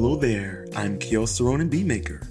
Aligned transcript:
Hello 0.00 0.14
there, 0.14 0.64
I'm 0.76 0.96
Koios 1.00 1.44
Ronin 1.44 1.68
Beatmaker, 1.68 2.24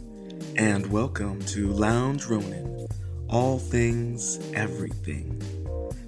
and 0.55 0.87
welcome 0.89 1.41
to 1.47 1.67
Lounge 1.73 2.25
Ronin, 2.25 2.87
all 3.27 3.59
things, 3.59 4.39
everything. 4.53 5.41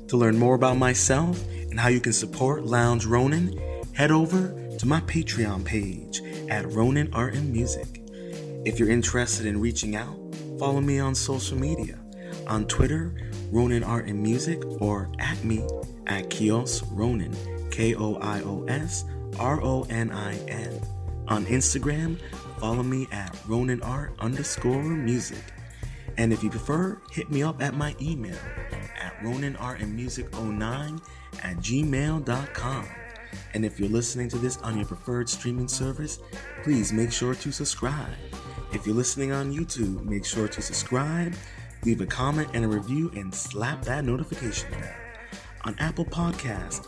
To 0.07 0.15
learn 0.15 0.39
more 0.39 0.55
about 0.55 0.77
myself 0.77 1.45
and 1.69 1.77
how 1.77 1.89
you 1.89 1.99
can 1.99 2.13
support 2.13 2.63
Lounge 2.63 3.05
Ronin, 3.05 3.59
head 3.93 4.09
over 4.09 4.55
to 4.77 4.85
my 4.85 5.01
Patreon 5.01 5.65
page 5.65 6.21
at 6.49 6.71
Ronin 6.71 7.13
Art 7.13 7.33
and 7.33 7.51
Music. 7.51 8.03
If 8.63 8.79
you're 8.79 8.89
interested 8.89 9.45
in 9.45 9.59
reaching 9.59 9.97
out, 9.97 10.17
follow 10.59 10.79
me 10.79 10.99
on 10.99 11.13
social 11.13 11.57
media 11.57 11.99
on 12.47 12.67
Twitter, 12.67 13.13
Ronin 13.51 13.83
Art 13.83 14.05
and 14.05 14.23
Music, 14.23 14.63
or 14.79 15.11
at 15.19 15.43
me 15.43 15.67
at 16.07 16.29
Koios 16.29 16.87
Ronin, 16.89 17.35
K 17.69 17.95
O 17.95 18.15
I 18.15 18.43
O 18.43 18.63
S 18.69 19.03
R 19.37 19.61
O 19.61 19.85
N 19.89 20.09
I 20.11 20.37
N. 20.47 20.79
On 21.29 21.45
Instagram, 21.45 22.19
follow 22.59 22.81
me 22.81 23.07
at 23.11 23.37
Ronin 23.47 23.81
Art 23.83 24.13
underscore 24.19 24.81
music. 24.81 25.43
And 26.17 26.33
if 26.33 26.43
you 26.43 26.49
prefer, 26.49 26.99
hit 27.11 27.29
me 27.29 27.43
up 27.43 27.61
at 27.61 27.75
my 27.75 27.95
email 28.01 28.37
at 28.99 29.15
roninartandmusic09 29.19 31.01
at 31.43 31.57
gmail.com. 31.57 32.87
And 33.53 33.63
if 33.63 33.79
you're 33.79 33.89
listening 33.89 34.27
to 34.29 34.39
this 34.39 34.57
on 34.57 34.77
your 34.77 34.87
preferred 34.87 35.29
streaming 35.29 35.67
service, 35.67 36.19
please 36.63 36.91
make 36.91 37.11
sure 37.11 37.35
to 37.35 37.51
subscribe. 37.51 38.09
If 38.73 38.87
you're 38.87 38.95
listening 38.95 39.31
on 39.31 39.53
YouTube, 39.53 40.03
make 40.03 40.25
sure 40.25 40.47
to 40.47 40.61
subscribe, 40.63 41.35
leave 41.85 42.01
a 42.01 42.07
comment 42.07 42.49
and 42.53 42.65
a 42.65 42.67
review, 42.67 43.11
and 43.15 43.33
slap 43.33 43.83
that 43.85 44.03
notification 44.03 44.71
bell. 44.71 44.93
On 45.65 45.75
Apple 45.77 46.05
Podcasts, 46.05 46.87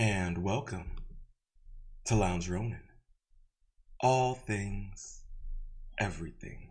And 0.00 0.44
welcome 0.44 0.92
to 2.04 2.14
Lounge 2.14 2.48
Ronin. 2.48 2.84
All 4.00 4.36
things, 4.36 5.24
everything. 5.98 6.68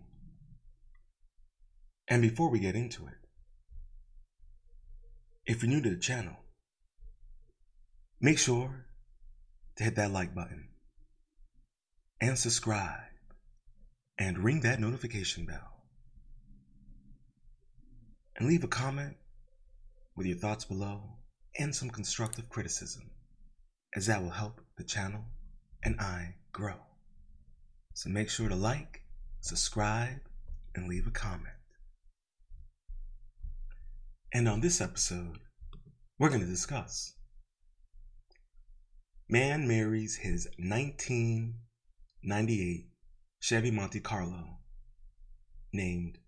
And 2.07 2.21
before 2.21 2.49
we 2.49 2.59
get 2.59 2.75
into 2.75 3.05
it, 3.05 3.17
if 5.45 5.61
you're 5.61 5.69
new 5.69 5.81
to 5.81 5.89
the 5.89 5.97
channel, 5.97 6.37
make 8.21 8.39
sure 8.39 8.85
to 9.75 9.83
hit 9.83 9.97
that 9.97 10.11
like 10.11 10.33
button 10.33 10.69
and 12.21 12.39
subscribe 12.39 13.11
and 14.17 14.37
ring 14.37 14.61
that 14.61 14.79
notification 14.79 15.45
bell. 15.45 15.83
And 18.37 18.47
leave 18.47 18.63
a 18.63 18.69
comment 18.69 19.17
with 20.15 20.27
your 20.27 20.37
thoughts 20.37 20.63
below 20.63 21.17
and 21.59 21.75
some 21.75 21.89
constructive 21.89 22.47
criticism, 22.47 23.09
as 23.97 24.05
that 24.05 24.21
will 24.21 24.29
help 24.29 24.61
the 24.77 24.83
channel 24.83 25.25
and 25.83 25.99
I 25.99 26.35
grow. 26.51 26.75
So 27.95 28.11
make 28.11 28.29
sure 28.29 28.47
to 28.47 28.55
like, 28.55 29.01
subscribe, 29.39 30.19
and 30.75 30.87
leave 30.87 31.07
a 31.07 31.11
comment. 31.11 31.55
And 34.31 34.47
on 34.47 34.61
this 34.61 34.81
episode, 34.81 35.39
we're 36.19 36.29
going 36.29 36.41
to 36.41 36.47
discuss 36.47 37.15
Man 39.27 39.67
marries 39.67 40.17
his 40.17 40.47
1998 40.59 42.89
Chevy 43.39 43.71
Monte 43.71 44.01
Carlo 44.01 44.59
named 45.73 46.19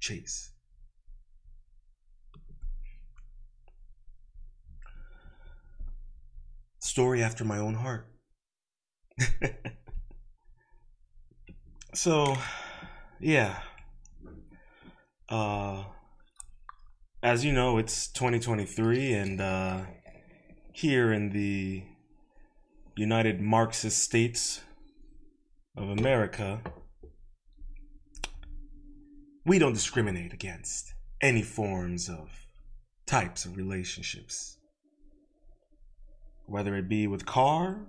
Chase. 0.00 0.50
Story 6.80 7.22
after 7.22 7.44
my 7.44 7.58
own 7.58 7.74
heart. 7.74 8.06
so, 11.94 12.36
yeah. 13.20 13.60
Uh, 15.28 15.84
as 17.22 17.44
you 17.44 17.52
know, 17.52 17.78
it's 17.78 18.08
2023, 18.08 19.12
and 19.12 19.40
uh, 19.40 19.80
here 20.72 21.12
in 21.12 21.30
the 21.30 21.84
United 22.96 23.40
Marxist 23.40 24.02
States 24.02 24.62
of 25.76 25.90
America, 25.90 26.62
we 29.44 29.58
don't 29.58 29.74
discriminate 29.74 30.32
against 30.32 30.94
any 31.20 31.42
forms 31.42 32.08
of 32.08 32.30
types 33.06 33.44
of 33.44 33.56
relationships, 33.56 34.56
whether 36.50 36.74
it 36.74 36.88
be 36.88 37.06
with 37.06 37.24
car 37.24 37.86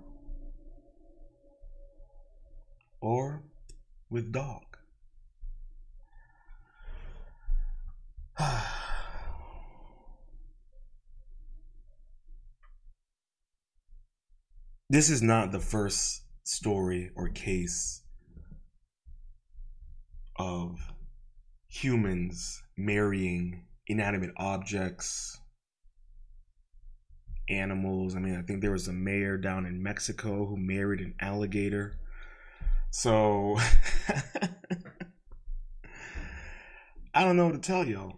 or 3.00 3.42
with 4.08 4.30
dog. 4.30 4.62
this 14.88 15.10
is 15.10 15.20
not 15.22 15.50
the 15.50 15.58
first 15.58 16.22
story 16.44 17.10
or 17.16 17.28
case 17.28 18.04
of 20.36 20.78
humans 21.66 22.62
marrying 22.76 23.64
inanimate 23.88 24.30
objects, 24.36 25.40
animals. 27.48 28.14
I 28.14 28.18
mean, 28.18 28.36
I 28.36 28.42
think 28.42 28.60
there 28.60 28.70
was 28.70 28.88
a 28.88 28.92
mayor 28.92 29.36
down 29.36 29.66
in 29.66 29.82
Mexico 29.82 30.46
who 30.46 30.56
married 30.56 31.00
an 31.00 31.14
alligator. 31.20 31.98
So 32.90 33.56
I 37.14 37.24
don't 37.24 37.36
know 37.36 37.46
what 37.46 37.54
to 37.54 37.60
tell 37.60 37.86
y'all. 37.86 38.16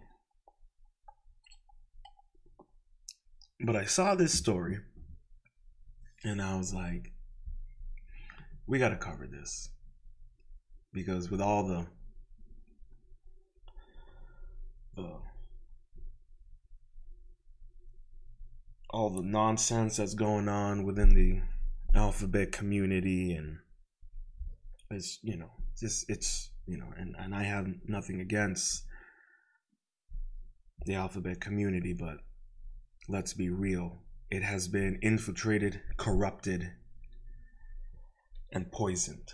But 3.59 3.75
I 3.75 3.85
saw 3.85 4.15
this 4.15 4.33
story 4.33 4.79
and 6.23 6.41
I 6.41 6.57
was 6.57 6.73
like, 6.73 7.13
we 8.67 8.79
got 8.79 8.89
to 8.89 8.95
cover 8.95 9.27
this. 9.27 9.69
Because 10.93 11.29
with 11.29 11.41
all 11.41 11.67
the 11.67 11.85
the 14.95 15.11
all 18.95 19.09
the 19.09 19.21
nonsense 19.21 19.97
that's 19.97 20.13
going 20.13 20.47
on 20.47 20.83
within 20.83 21.09
the 21.13 21.41
alphabet 21.97 22.51
community 22.51 23.33
and 23.33 23.57
it's 24.89 25.19
you 25.21 25.35
know 25.37 25.49
just 25.79 26.09
it's 26.09 26.49
you 26.65 26.77
know 26.77 26.87
and, 26.97 27.15
and 27.19 27.35
i 27.35 27.43
have 27.43 27.67
nothing 27.87 28.21
against 28.21 28.83
the 30.85 30.95
alphabet 30.95 31.41
community 31.41 31.93
but 31.93 32.17
let's 33.09 33.33
be 33.33 33.49
real 33.49 33.99
it 34.31 34.43
has 34.43 34.67
been 34.67 34.97
infiltrated 35.01 35.81
corrupted 35.97 36.71
and 38.55 38.71
poisoned. 38.71 39.33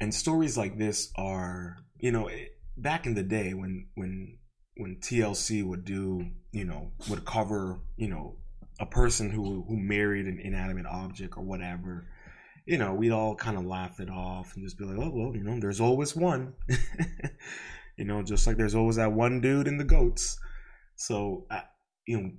And 0.00 0.12
stories 0.12 0.56
like 0.58 0.78
this 0.78 1.12
are 1.14 1.76
you 2.00 2.10
know 2.10 2.28
back 2.76 3.06
in 3.06 3.14
the 3.14 3.22
day 3.22 3.54
when 3.54 3.86
when 3.94 4.38
when 4.76 4.96
TLC 4.96 5.64
would 5.64 5.84
do 5.84 6.26
you 6.50 6.64
know 6.64 6.92
would 7.08 7.24
cover 7.24 7.80
you 7.96 8.08
know 8.08 8.36
a 8.80 8.86
person 8.86 9.30
who 9.30 9.64
who 9.68 9.76
married 9.76 10.26
an 10.26 10.40
inanimate 10.42 10.86
object 10.86 11.36
or 11.36 11.42
whatever 11.42 12.06
you 12.66 12.78
know 12.78 12.94
we'd 12.94 13.12
all 13.12 13.34
kind 13.34 13.56
of 13.56 13.64
laugh 13.64 14.00
it 14.00 14.10
off 14.10 14.54
and 14.54 14.64
just 14.64 14.78
be 14.78 14.84
like 14.84 14.98
oh 14.98 15.10
well 15.12 15.34
you 15.34 15.42
know 15.42 15.58
there's 15.60 15.80
always 15.80 16.14
one. 16.16 16.54
You 17.98 18.06
know 18.06 18.22
just 18.22 18.46
like 18.46 18.56
there's 18.56 18.74
always 18.74 18.96
that 18.96 19.12
one 19.12 19.42
dude 19.42 19.68
in 19.68 19.76
the 19.76 19.84
goats. 19.84 20.38
So 20.96 21.46
I, 21.50 21.64
you 22.06 22.20
know 22.20 22.30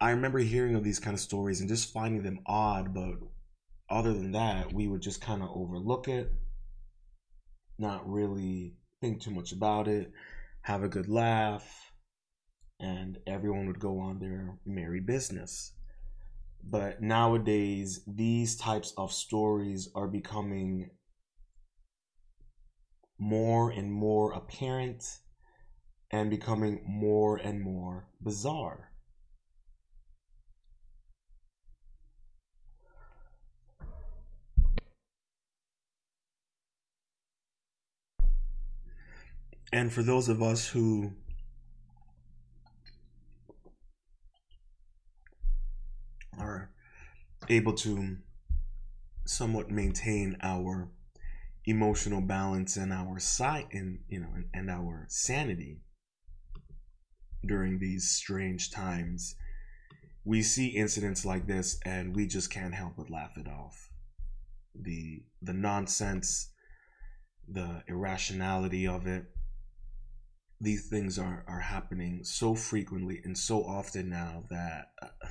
I 0.00 0.10
remember 0.10 0.40
hearing 0.40 0.74
of 0.74 0.82
these 0.82 0.98
kind 0.98 1.14
of 1.14 1.20
stories 1.20 1.60
and 1.60 1.68
just 1.68 1.92
finding 1.92 2.24
them 2.24 2.40
odd 2.44 2.92
but 2.92 3.14
other 3.88 4.12
than 4.12 4.32
that 4.32 4.72
we 4.72 4.88
would 4.88 5.00
just 5.00 5.20
kind 5.20 5.42
of 5.42 5.50
overlook 5.54 6.08
it 6.08 6.28
not 7.78 8.08
really 8.08 8.74
think 9.00 9.20
too 9.20 9.30
much 9.30 9.52
about 9.52 9.88
it, 9.88 10.12
have 10.64 10.82
a 10.82 10.88
good 10.88 11.08
laugh, 11.10 11.92
and 12.80 13.18
everyone 13.26 13.66
would 13.66 13.78
go 13.78 13.98
on 13.98 14.18
their 14.18 14.58
merry 14.64 15.00
business. 15.00 15.74
But 16.62 17.02
nowadays, 17.02 18.00
these 18.06 18.56
types 18.56 18.94
of 18.96 19.12
stories 19.12 19.90
are 19.94 20.08
becoming 20.08 20.88
more 23.18 23.70
and 23.70 23.92
more 23.92 24.32
apparent 24.32 25.04
and 26.10 26.30
becoming 26.30 26.82
more 26.86 27.36
and 27.36 27.60
more 27.60 28.08
bizarre. 28.22 28.93
And 39.72 39.92
for 39.92 40.02
those 40.02 40.28
of 40.28 40.42
us 40.42 40.68
who 40.68 41.12
are 46.38 46.70
able 47.48 47.74
to 47.74 48.16
somewhat 49.26 49.70
maintain 49.70 50.36
our 50.42 50.90
emotional 51.66 52.20
balance 52.20 52.76
and 52.76 52.92
our 52.92 53.18
sight 53.18 53.66
and 53.72 54.00
you 54.08 54.20
know 54.20 54.28
and, 54.34 54.44
and 54.52 54.70
our 54.70 55.06
sanity 55.08 55.80
during 57.46 57.78
these 57.78 58.10
strange 58.10 58.70
times 58.70 59.34
we 60.24 60.42
see 60.42 60.68
incidents 60.68 61.24
like 61.24 61.46
this 61.46 61.78
and 61.84 62.16
we 62.16 62.26
just 62.26 62.50
can't 62.50 62.74
help 62.74 62.94
but 62.96 63.10
laugh 63.10 63.36
it 63.36 63.46
off. 63.46 63.90
The 64.74 65.22
the 65.42 65.52
nonsense 65.52 66.50
the 67.46 67.82
irrationality 67.86 68.86
of 68.86 69.06
it 69.06 69.26
these 70.64 70.88
things 70.88 71.18
are 71.18 71.44
are 71.46 71.60
happening 71.60 72.24
so 72.24 72.54
frequently 72.54 73.20
and 73.24 73.36
so 73.36 73.62
often 73.64 74.08
now 74.08 74.44
that 74.50 74.90
uh, 75.02 75.28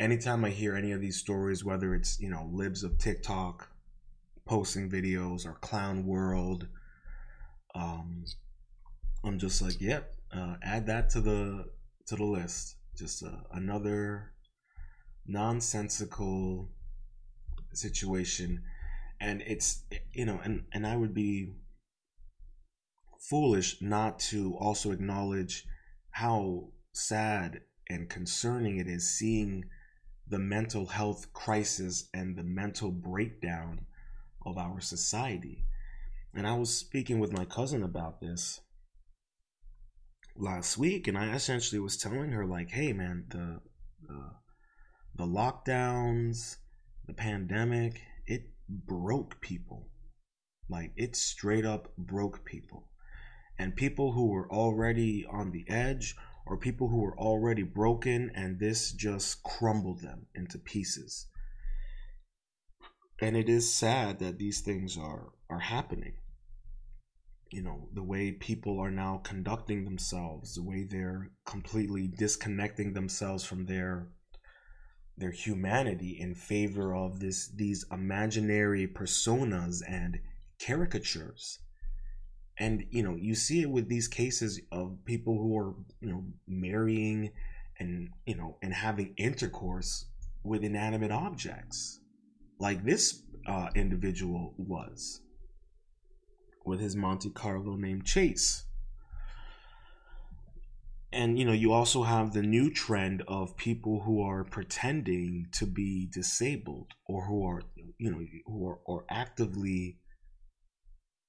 anytime 0.00 0.44
I 0.44 0.50
hear 0.50 0.74
any 0.74 0.90
of 0.92 1.00
these 1.00 1.18
stories, 1.18 1.64
whether 1.64 1.94
it's 1.94 2.18
you 2.18 2.30
know 2.30 2.48
libs 2.50 2.82
of 2.82 2.98
TikTok 2.98 3.68
posting 4.46 4.90
videos 4.90 5.46
or 5.46 5.52
Clown 5.52 6.04
World, 6.06 6.66
um, 7.74 8.24
I'm 9.22 9.38
just 9.38 9.62
like, 9.62 9.80
yep, 9.80 10.14
uh, 10.32 10.56
add 10.62 10.86
that 10.86 11.10
to 11.10 11.20
the 11.20 11.66
to 12.06 12.16
the 12.16 12.24
list. 12.24 12.76
Just 12.96 13.22
uh, 13.22 13.30
another 13.52 14.32
nonsensical 15.26 16.70
situation, 17.72 18.62
and 19.20 19.42
it's 19.42 19.84
you 20.12 20.24
know, 20.24 20.40
and 20.42 20.64
and 20.72 20.86
I 20.86 20.96
would 20.96 21.14
be 21.14 21.52
foolish 23.20 23.80
not 23.80 24.18
to 24.18 24.56
also 24.58 24.90
acknowledge 24.90 25.66
how 26.10 26.70
sad 26.92 27.60
and 27.88 28.08
concerning 28.08 28.78
it 28.78 28.88
is 28.88 29.08
seeing 29.08 29.64
the 30.26 30.38
mental 30.38 30.86
health 30.86 31.32
crisis 31.32 32.08
and 32.14 32.36
the 32.36 32.44
mental 32.44 32.90
breakdown 32.90 33.86
of 34.46 34.56
our 34.56 34.80
society. 34.80 35.64
And 36.34 36.46
I 36.46 36.54
was 36.54 36.74
speaking 36.74 37.18
with 37.18 37.32
my 37.32 37.44
cousin 37.44 37.82
about 37.82 38.20
this 38.20 38.60
last 40.36 40.78
week, 40.78 41.08
and 41.08 41.18
I 41.18 41.34
essentially 41.34 41.80
was 41.80 41.96
telling 41.96 42.30
her, 42.30 42.46
like, 42.46 42.70
hey, 42.70 42.92
man, 42.92 43.24
the, 43.28 43.60
the, 44.06 44.30
the 45.16 45.26
lockdowns, 45.26 46.56
the 47.06 47.12
pandemic, 47.12 48.00
it 48.26 48.50
broke 48.68 49.40
people. 49.40 49.88
Like, 50.68 50.92
it 50.96 51.16
straight 51.16 51.66
up 51.66 51.96
broke 51.96 52.44
people. 52.44 52.89
And 53.60 53.76
people 53.76 54.12
who 54.12 54.28
were 54.28 54.50
already 54.50 55.26
on 55.30 55.50
the 55.50 55.66
edge 55.68 56.16
or 56.46 56.56
people 56.56 56.88
who 56.88 57.02
were 57.02 57.18
already 57.18 57.62
broken 57.62 58.30
and 58.34 58.58
this 58.58 58.90
just 58.90 59.42
crumbled 59.42 60.00
them 60.00 60.28
into 60.34 60.58
pieces. 60.58 61.26
And 63.20 63.36
it 63.36 63.50
is 63.50 63.70
sad 63.70 64.18
that 64.20 64.38
these 64.38 64.62
things 64.62 64.96
are 64.96 65.34
are 65.50 65.58
happening. 65.58 66.14
You 67.50 67.62
know, 67.62 67.90
the 67.92 68.02
way 68.02 68.32
people 68.32 68.80
are 68.80 68.90
now 68.90 69.20
conducting 69.24 69.84
themselves, 69.84 70.54
the 70.54 70.62
way 70.62 70.84
they're 70.84 71.30
completely 71.44 72.08
disconnecting 72.08 72.94
themselves 72.94 73.44
from 73.44 73.66
their 73.66 74.08
their 75.18 75.32
humanity 75.32 76.16
in 76.18 76.34
favor 76.34 76.94
of 76.94 77.20
this 77.20 77.48
these 77.48 77.84
imaginary 77.92 78.86
personas 78.86 79.82
and 79.86 80.18
caricatures 80.58 81.58
and 82.60 82.84
you 82.90 83.02
know 83.02 83.16
you 83.16 83.34
see 83.34 83.62
it 83.62 83.70
with 83.70 83.88
these 83.88 84.06
cases 84.06 84.60
of 84.70 84.96
people 85.04 85.36
who 85.36 85.58
are 85.58 85.74
you 86.00 86.10
know 86.12 86.24
marrying 86.46 87.32
and 87.80 88.08
you 88.26 88.36
know 88.36 88.56
and 88.62 88.72
having 88.72 89.12
intercourse 89.16 90.06
with 90.44 90.62
inanimate 90.62 91.10
objects 91.10 92.00
like 92.60 92.84
this 92.84 93.22
uh, 93.46 93.68
individual 93.74 94.54
was 94.58 95.22
with 96.64 96.78
his 96.78 96.94
monte 96.94 97.30
carlo 97.30 97.74
named 97.74 98.04
chase. 98.04 98.64
And 101.12 101.36
you 101.38 101.44
know 101.44 101.52
you 101.52 101.72
also 101.72 102.04
have 102.04 102.32
the 102.32 102.42
new 102.42 102.70
trend 102.70 103.24
of 103.26 103.56
people 103.56 104.02
who 104.02 104.22
are 104.22 104.44
pretending 104.44 105.48
to 105.52 105.66
be 105.66 106.06
disabled 106.12 106.92
or 107.06 107.24
who 107.24 107.44
are 107.44 107.62
you 107.98 108.12
know 108.12 108.24
who 108.46 108.68
are 108.68 108.78
or 108.84 109.04
actively 109.10 109.96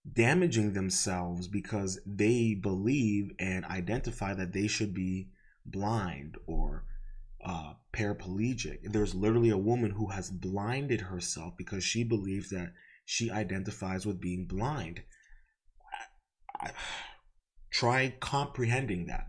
damaging 0.10 0.74
themselves 0.74 1.48
because 1.48 2.00
they 2.06 2.54
believe 2.54 3.32
and 3.40 3.66
identify 3.66 4.34
that 4.34 4.54
they 4.54 4.68
should 4.68 4.94
be 4.94 5.30
blind 5.66 6.38
or 6.48 6.86
uh, 7.44 7.74
paraplegic. 7.94 8.80
There's 8.84 9.16
literally 9.16 9.50
a 9.50 9.58
woman 9.58 9.92
who 9.92 10.08
has 10.08 10.30
blinded 10.30 11.02
herself 11.02 11.54
because 11.58 11.84
she 11.84 12.04
believes 12.04 12.50
that 12.50 12.74
she 13.06 13.30
identifies 13.30 14.06
with 14.06 14.22
being 14.22 14.46
blind. 14.46 15.04
I, 16.60 16.68
I, 16.68 16.72
try 17.72 18.14
comprehending 18.20 19.08
that. 19.08 19.28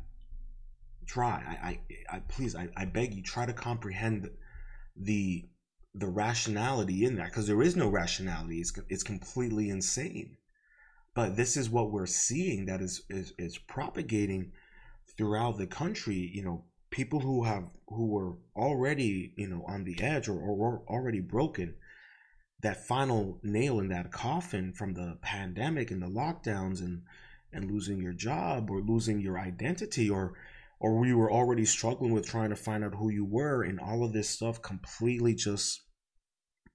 Try. 1.07 1.43
I, 1.63 1.67
I, 1.67 2.17
I 2.17 2.19
please, 2.21 2.55
I, 2.55 2.69
I 2.77 2.85
beg 2.87 3.15
you, 3.15 3.23
try 3.23 3.47
to 3.47 3.53
comprehend 3.53 4.31
the 4.97 5.49
the 5.95 6.07
rationality 6.07 7.05
in 7.05 7.17
that 7.17 7.27
because 7.27 7.47
there 7.47 7.63
is 7.63 7.77
no 7.77 7.89
rationality. 7.89 8.61
It's 8.61 8.73
it's 8.89 9.03
completely 9.03 9.69
insane. 9.69 10.37
But 11.14 11.37
this 11.37 11.56
is 11.56 11.69
what 11.69 11.91
we're 11.91 12.06
seeing 12.06 12.67
that 12.67 12.81
is, 12.81 13.03
is, 13.11 13.35
is 13.38 13.59
propagating 13.59 14.53
throughout 15.17 15.58
the 15.58 15.67
country. 15.67 16.31
You 16.32 16.43
know, 16.43 16.65
people 16.93 17.20
who 17.20 17.43
have 17.43 17.65
who 17.89 18.06
were 18.06 18.37
already 18.55 19.32
you 19.37 19.48
know 19.48 19.65
on 19.67 19.82
the 19.82 20.01
edge 20.01 20.29
or, 20.29 20.39
or 20.39 20.82
already 20.87 21.20
broken 21.20 21.75
that 22.60 22.87
final 22.87 23.41
nail 23.43 23.81
in 23.81 23.89
that 23.89 24.13
coffin 24.13 24.72
from 24.72 24.94
the 24.94 25.19
pandemic 25.22 25.91
and 25.91 26.03
the 26.03 26.06
lockdowns 26.06 26.81
and 26.81 27.03
and 27.53 27.70
losing 27.70 28.01
your 28.01 28.13
job 28.13 28.70
or 28.70 28.81
losing 28.81 29.20
your 29.20 29.39
identity 29.39 30.08
or 30.08 30.34
or 30.79 30.98
we 30.98 31.15
were 31.15 31.32
already 31.32 31.65
struggling 31.65 32.13
with 32.13 32.27
trying 32.27 32.51
to 32.51 32.56
find 32.56 32.84
out 32.84 32.94
who 32.94 33.08
you 33.08 33.25
were 33.25 33.63
and 33.63 33.81
all 33.81 34.05
of 34.05 34.13
this 34.13 34.29
stuff 34.29 34.60
completely 34.63 35.34
just 35.34 35.82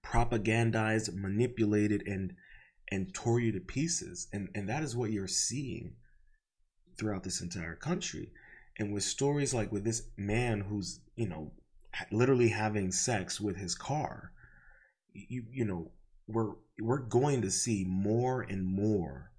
propagandized 0.04 1.14
manipulated 1.14 2.04
and 2.06 2.34
and 2.92 3.14
tore 3.14 3.40
you 3.40 3.52
to 3.52 3.60
pieces. 3.60 4.28
And, 4.32 4.50
and 4.56 4.70
that 4.70 4.84
is 4.84 4.96
what 4.96 5.12
you're 5.12 5.28
seeing 5.28 5.96
throughout 6.98 7.24
this 7.24 7.42
entire 7.42 7.76
country. 7.76 8.32
And 8.80 8.94
with 8.94 9.04
stories 9.04 9.54
like 9.54 9.72
with 9.72 9.84
this 9.84 10.04
man 10.18 10.62
who's, 10.62 11.00
you 11.16 11.28
know, 11.28 11.52
literally 12.12 12.50
having 12.50 12.92
sex 12.92 13.42
with 13.42 13.58
his 13.58 13.76
car, 13.76 14.32
you, 15.14 15.44
you 15.52 15.66
know, 15.66 15.92
we're, 16.28 16.54
we're 16.80 17.00
going 17.00 17.42
to 17.42 17.52
see 17.52 17.86
more 17.88 18.42
and 18.42 18.66
more 18.66 19.32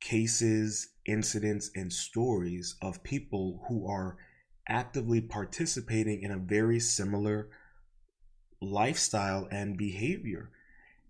cases, 0.00 0.88
incidents, 1.06 1.70
and 1.74 1.92
stories 1.92 2.76
of 2.80 3.02
people 3.02 3.64
who 3.68 3.88
are 3.88 4.16
actively 4.68 5.20
participating 5.20 6.22
in 6.22 6.30
a 6.30 6.38
very 6.38 6.80
similar 6.80 7.48
lifestyle 8.60 9.46
and 9.50 9.76
behavior 9.76 10.50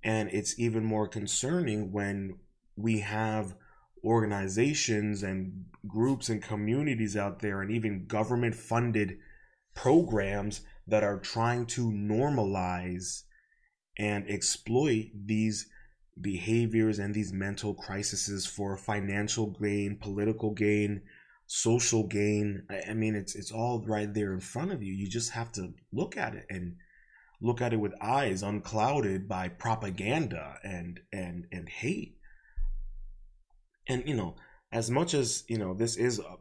and 0.07 0.31
it's 0.33 0.57
even 0.57 0.85
more 0.85 1.09
concerning 1.09 1.91
when 1.91 2.39
we 2.77 3.01
have 3.01 3.57
organizations 4.05 5.25
and 5.25 5.65
groups 5.89 6.29
and 6.29 6.41
communities 6.41 7.17
out 7.17 7.41
there, 7.41 7.61
and 7.61 7.73
even 7.73 8.07
government 8.07 8.55
funded 8.55 9.19
programs 9.75 10.61
that 10.87 11.03
are 11.03 11.19
trying 11.19 11.67
to 11.67 11.91
normalize 11.91 13.25
and 13.99 14.31
exploit 14.31 15.07
these 15.13 15.69
behaviors 16.21 17.01
and 17.01 17.13
these 17.13 17.33
mental 17.33 17.75
crises 17.75 18.47
for 18.47 18.77
financial 18.77 19.49
gain, 19.61 19.99
political 20.01 20.53
gain, 20.53 21.03
social 21.47 22.07
gain. 22.07 22.63
I 22.89 22.95
mean, 22.95 23.17
it's 23.17 23.35
it's 23.35 23.51
all 23.51 23.85
right 23.85 24.15
there 24.15 24.33
in 24.33 24.41
front 24.41 24.71
of 24.71 24.85
you. 24.85 24.93
You 24.93 25.09
just 25.09 25.33
have 25.33 25.51
to 25.53 25.75
look 25.93 26.17
at 26.17 26.37
it 26.37 26.47
and 26.49 26.77
look 27.41 27.61
at 27.61 27.73
it 27.73 27.81
with 27.81 27.93
eyes 28.01 28.43
unclouded 28.43 29.29
by 29.29 29.49
propaganda 29.49 30.59
and 30.65 31.01
and 31.13 31.47
and 31.53 31.69
hate 31.69 32.17
and 33.89 34.07
you 34.09 34.15
know 34.15 34.37
as 34.73 34.91
much 34.91 35.15
as 35.15 35.45
you 35.49 35.59
know 35.59 35.75
this 35.75 35.97
is 35.97 36.21
uh, 36.21 36.37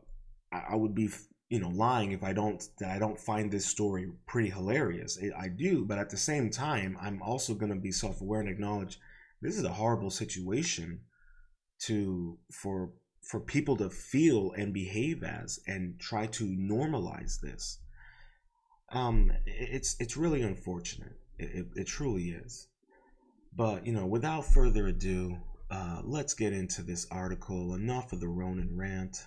I 0.52 0.76
would 0.76 0.96
be 0.96 1.10
you 1.50 1.60
know 1.60 1.70
lying 1.70 2.12
if 2.12 2.24
I 2.24 2.34
don't 2.34 2.64
that 2.80 2.92
I 2.92 3.00
don't 3.00 3.20
find 3.20 3.52
this 3.52 3.66
story 3.66 4.12
pretty 4.28 4.50
hilarious. 4.50 5.20
I 5.38 5.48
do, 5.50 5.86
but 5.86 6.00
at 6.00 6.10
the 6.10 6.18
same 6.18 6.50
time, 6.50 6.98
I'm 7.02 7.22
also 7.22 7.54
going 7.54 7.74
to 7.74 7.80
be 7.80 7.92
self-aware 7.92 8.42
and 8.42 8.50
acknowledge 8.50 9.00
this 9.42 9.58
is 9.58 9.64
a 9.64 9.74
horrible 9.74 10.10
situation 10.10 11.02
to 11.84 12.38
for 12.52 12.94
for 13.22 13.40
people 13.40 13.76
to 13.78 13.90
feel 13.90 14.52
and 14.52 14.74
behave 14.74 15.24
as 15.24 15.60
and 15.68 16.00
try 16.00 16.28
to 16.28 16.46
normalize 16.46 17.40
this. 17.42 17.80
Um, 18.90 19.32
it's 19.46 19.96
it's 20.00 20.16
really 20.16 20.42
unfortunate. 20.42 21.14
It, 21.38 21.50
it, 21.54 21.66
it 21.76 21.88
truly 21.88 22.30
is. 22.30 22.68
But 23.56 23.86
you 23.86 23.94
know, 23.94 24.06
without 24.06 24.46
further 24.46 24.88
ado, 24.88 25.38
uh, 25.72 26.02
let's 26.04 26.34
get 26.34 26.54
into 26.54 26.82
this 26.82 27.08
article. 27.12 27.74
Enough 27.74 28.14
of 28.14 28.20
the 28.20 28.28
Ronin 28.28 28.78
rant. 28.78 29.26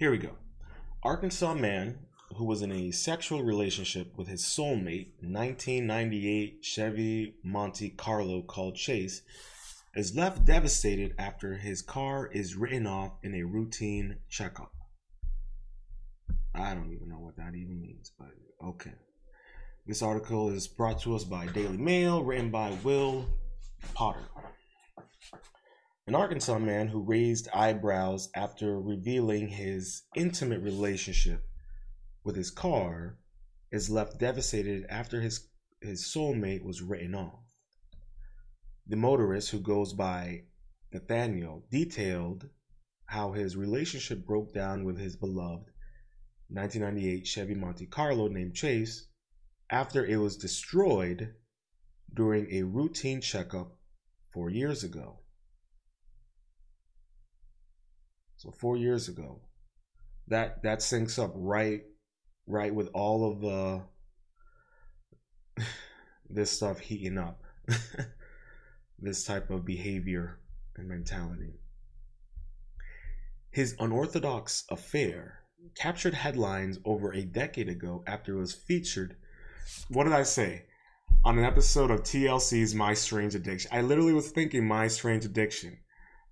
Here 0.00 0.10
we 0.10 0.16
go. 0.16 0.30
Arkansas 1.02 1.52
man 1.52 1.98
who 2.36 2.46
was 2.46 2.62
in 2.62 2.72
a 2.72 2.90
sexual 2.90 3.42
relationship 3.42 4.16
with 4.16 4.28
his 4.28 4.42
soulmate, 4.42 5.12
1998 5.20 6.64
Chevy 6.64 7.34
Monte 7.44 7.90
Carlo 7.90 8.40
called 8.40 8.76
Chase, 8.76 9.20
is 9.94 10.16
left 10.16 10.46
devastated 10.46 11.14
after 11.18 11.56
his 11.56 11.82
car 11.82 12.28
is 12.28 12.56
written 12.56 12.86
off 12.86 13.12
in 13.22 13.34
a 13.34 13.42
routine 13.42 14.16
checkup. 14.30 14.72
I 16.54 16.72
don't 16.72 16.94
even 16.94 17.10
know 17.10 17.20
what 17.20 17.36
that 17.36 17.54
even 17.54 17.78
means, 17.78 18.10
but 18.18 18.30
okay. 18.64 18.94
This 19.86 20.00
article 20.00 20.48
is 20.48 20.66
brought 20.66 21.02
to 21.02 21.14
us 21.14 21.24
by 21.24 21.44
Daily 21.48 21.76
Mail, 21.76 22.24
written 22.24 22.48
by 22.48 22.70
Will 22.82 23.26
Potter. 23.92 24.24
An 26.06 26.14
Arkansas 26.14 26.58
man 26.58 26.88
who 26.88 27.02
raised 27.02 27.48
eyebrows 27.50 28.30
after 28.34 28.80
revealing 28.80 29.48
his 29.48 30.02
intimate 30.16 30.60
relationship 30.60 31.46
with 32.24 32.36
his 32.36 32.50
car 32.50 33.18
is 33.70 33.90
left 33.90 34.18
devastated 34.18 34.86
after 34.88 35.20
his, 35.20 35.48
his 35.80 36.04
soulmate 36.04 36.64
was 36.64 36.82
written 36.82 37.14
off. 37.14 37.44
The 38.86 38.96
motorist, 38.96 39.50
who 39.50 39.60
goes 39.60 39.92
by 39.92 40.44
Nathaniel, 40.92 41.66
detailed 41.70 42.48
how 43.04 43.32
his 43.32 43.56
relationship 43.56 44.26
broke 44.26 44.52
down 44.52 44.84
with 44.84 44.98
his 44.98 45.16
beloved 45.16 45.70
1998 46.48 47.26
Chevy 47.26 47.54
Monte 47.54 47.86
Carlo 47.86 48.26
named 48.26 48.54
Chase 48.54 49.06
after 49.70 50.04
it 50.04 50.16
was 50.16 50.36
destroyed 50.36 51.34
during 52.12 52.50
a 52.50 52.62
routine 52.62 53.20
checkup 53.20 53.76
four 54.32 54.50
years 54.50 54.82
ago. 54.82 55.20
So 58.40 58.50
four 58.50 58.78
years 58.78 59.06
ago, 59.06 59.42
that 60.28 60.62
that 60.62 60.78
syncs 60.78 61.22
up 61.22 61.32
right, 61.34 61.82
right 62.46 62.74
with 62.74 62.88
all 62.94 63.30
of 63.30 63.40
the 63.42 63.82
uh, 65.58 65.64
this 66.30 66.50
stuff 66.50 66.78
heating 66.78 67.18
up, 67.18 67.42
this 68.98 69.24
type 69.24 69.50
of 69.50 69.66
behavior 69.66 70.38
and 70.74 70.88
mentality. 70.88 71.60
His 73.50 73.76
unorthodox 73.78 74.64
affair 74.70 75.40
captured 75.74 76.14
headlines 76.14 76.78
over 76.86 77.12
a 77.12 77.26
decade 77.26 77.68
ago 77.68 78.02
after 78.06 78.32
it 78.32 78.38
was 78.38 78.54
featured. 78.54 79.16
What 79.88 80.04
did 80.04 80.14
I 80.14 80.22
say? 80.22 80.64
On 81.26 81.38
an 81.38 81.44
episode 81.44 81.90
of 81.90 82.04
TLC's 82.04 82.74
My 82.74 82.94
Strange 82.94 83.34
Addiction. 83.34 83.70
I 83.70 83.82
literally 83.82 84.14
was 84.14 84.30
thinking 84.30 84.66
My 84.66 84.88
Strange 84.88 85.26
Addiction. 85.26 85.76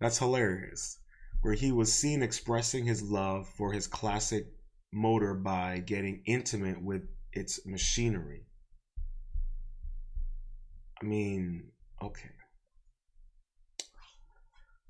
That's 0.01 0.17
hilarious 0.17 1.01
where 1.43 1.55
he 1.55 1.73
was 1.73 1.93
seen 1.93 2.23
expressing 2.23 2.85
his 2.85 3.03
love 3.03 3.49
for 3.49 3.73
his 3.73 3.87
classic 3.87 4.47
motor 4.93 5.35
by 5.35 5.79
getting 5.79 6.23
intimate 6.27 6.83
with 6.83 7.03
its 7.33 7.65
machinery. 7.67 8.47
I 11.01 11.05
mean, 11.05 11.71
okay. 12.03 12.31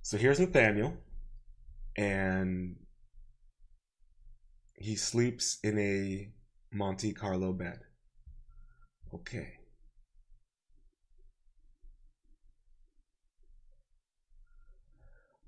So 0.03 0.17
here's 0.17 0.41
Nathaniel, 0.41 0.97
and 1.97 2.77
he 4.75 4.97
sleeps 4.97 5.59
in 5.63 5.79
a 5.79 6.31
Monte 6.73 7.13
Carlo 7.13 7.53
bed. 7.53 7.81
Okay. 9.13 9.58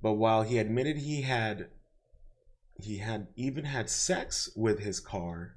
But 0.02 0.14
while 0.14 0.42
he 0.42 0.58
admitted 0.58 0.98
he 0.98 1.22
had 1.22 1.68
he 2.80 2.98
had 2.98 3.28
even 3.36 3.64
had 3.64 3.90
sex 3.90 4.48
with 4.56 4.80
his 4.80 5.00
car, 5.00 5.56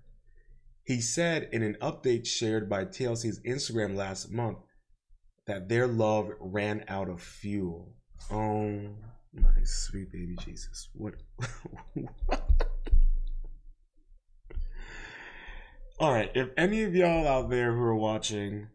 he 0.84 1.00
said 1.00 1.48
in 1.54 1.64
an 1.64 1.78
update 1.82 2.26
shared 2.26 2.70
by 2.70 2.84
TLC's 2.84 3.40
Instagram 3.48 3.96
last 3.96 4.30
month 4.30 4.58
that 5.48 5.70
their 5.70 5.88
love 5.88 6.32
ran 6.42 6.84
out 6.90 7.10
of 7.10 7.22
fuel. 7.22 7.94
Oh 8.30 8.98
my 9.34 9.64
sweet 9.64 10.12
baby 10.12 10.36
Jesus. 10.44 10.90
What? 10.94 11.14
All 16.00 16.12
right, 16.12 16.32
if 16.36 16.50
any 16.58 16.84
of 16.84 16.94
y'all 16.94 17.28
out 17.28 17.50
there 17.50 17.72
who 17.74 17.82
are 17.82 17.96
watching 17.96 18.68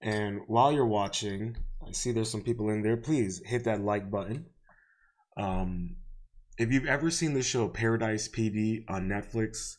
and 0.00 0.42
while 0.46 0.70
you're 0.70 0.86
watching, 0.86 1.56
I 1.84 1.90
see 1.90 2.12
there's 2.12 2.30
some 2.30 2.42
people 2.42 2.70
in 2.70 2.82
there, 2.82 2.96
please 2.96 3.42
hit 3.44 3.64
that 3.64 3.80
like 3.80 4.08
button 4.12 4.46
um, 5.38 5.96
if 6.58 6.72
you've 6.72 6.86
ever 6.86 7.10
seen 7.10 7.34
the 7.34 7.42
show 7.42 7.68
Paradise 7.68 8.28
PD 8.28 8.84
on 8.88 9.08
Netflix, 9.08 9.76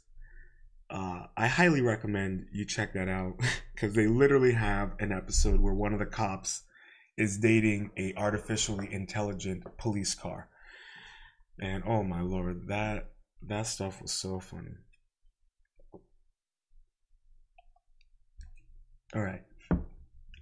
uh, 0.90 1.26
I 1.36 1.48
highly 1.48 1.82
recommend 1.82 2.48
you 2.52 2.66
check 2.66 2.94
that 2.94 3.10
out 3.10 3.36
because 3.76 3.94
they 3.94 4.08
literally 4.08 4.54
have 4.54 4.94
an 5.00 5.12
episode 5.12 5.60
where 5.60 5.74
one 5.74 5.94
of 5.94 6.00
the 6.00 6.06
cops 6.06 6.64
is 7.18 7.38
dating 7.38 7.92
a 7.98 8.14
artificially 8.16 8.88
intelligent 8.92 9.64
police 9.78 10.16
car, 10.16 10.48
and 11.62 11.84
oh 11.86 12.02
my 12.04 12.22
lord, 12.22 12.68
that 12.70 13.12
that 13.42 13.68
stuff 13.68 14.02
was 14.02 14.14
so 14.14 14.40
funny. 14.40 14.72
All 19.14 19.22
right. 19.22 19.42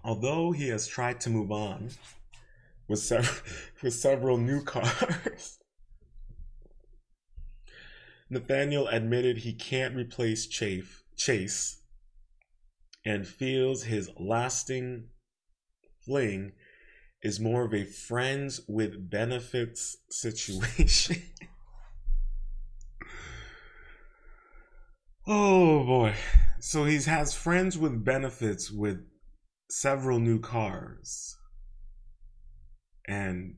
Although 0.03 0.51
he 0.51 0.67
has 0.69 0.87
tried 0.87 1.19
to 1.21 1.29
move 1.29 1.51
on 1.51 1.89
with 2.87 2.99
several 2.99 3.43
with 3.83 3.93
several 3.93 4.37
new 4.37 4.63
cars. 4.63 5.59
Nathaniel 8.29 8.87
admitted 8.87 9.37
he 9.39 9.53
can't 9.53 9.95
replace 9.95 10.47
Chafe, 10.47 11.03
Chase 11.15 11.77
and 13.07 13.25
feels 13.25 13.83
his 13.83 14.09
lasting 14.19 15.05
fling 16.03 16.51
is 17.23 17.39
more 17.39 17.63
of 17.63 17.73
a 17.73 17.85
friends 17.85 18.59
with 18.67 19.09
benefits 19.09 19.95
situation. 20.09 21.23
oh 25.27 25.85
boy. 25.85 26.15
So 26.59 26.83
he 26.83 27.01
has 27.03 27.33
friends 27.33 27.77
with 27.77 28.03
benefits 28.03 28.69
with 28.69 29.05
several 29.69 30.19
new 30.19 30.41
cars. 30.41 31.37
And 33.07 33.55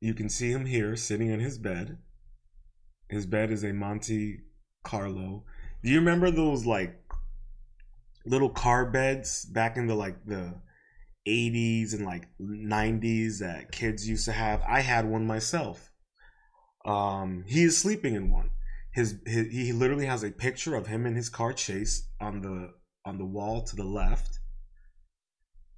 you 0.00 0.14
can 0.14 0.28
see 0.28 0.50
him 0.50 0.66
here 0.66 0.96
sitting 0.96 1.28
in 1.28 1.40
his 1.40 1.58
bed. 1.58 1.98
His 3.08 3.26
bed 3.26 3.50
is 3.50 3.64
a 3.64 3.72
Monte 3.72 4.40
Carlo. 4.84 5.44
Do 5.82 5.90
you 5.90 5.98
remember 5.98 6.30
those 6.30 6.66
like 6.66 6.98
little 8.24 8.50
car 8.50 8.86
beds 8.90 9.44
back 9.44 9.76
in 9.76 9.86
the 9.86 9.94
like 9.94 10.24
the 10.26 10.54
80s 11.26 11.94
and 11.94 12.04
like 12.04 12.28
90s 12.40 13.40
that 13.40 13.72
kids 13.72 14.08
used 14.08 14.24
to 14.26 14.32
have? 14.32 14.62
I 14.66 14.80
had 14.80 15.06
one 15.06 15.26
myself. 15.26 15.90
Um, 16.84 17.44
he 17.46 17.64
is 17.64 17.76
sleeping 17.76 18.14
in 18.14 18.30
one. 18.30 18.50
His, 18.92 19.16
his 19.26 19.52
he 19.52 19.72
literally 19.72 20.06
has 20.06 20.22
a 20.22 20.30
picture 20.30 20.74
of 20.74 20.86
him 20.86 21.06
in 21.06 21.14
his 21.14 21.28
car 21.28 21.52
chase 21.52 22.08
on 22.20 22.40
the 22.40 22.72
on 23.04 23.18
the 23.18 23.24
wall 23.24 23.62
to 23.62 23.76
the 23.76 23.84
left 23.84 24.38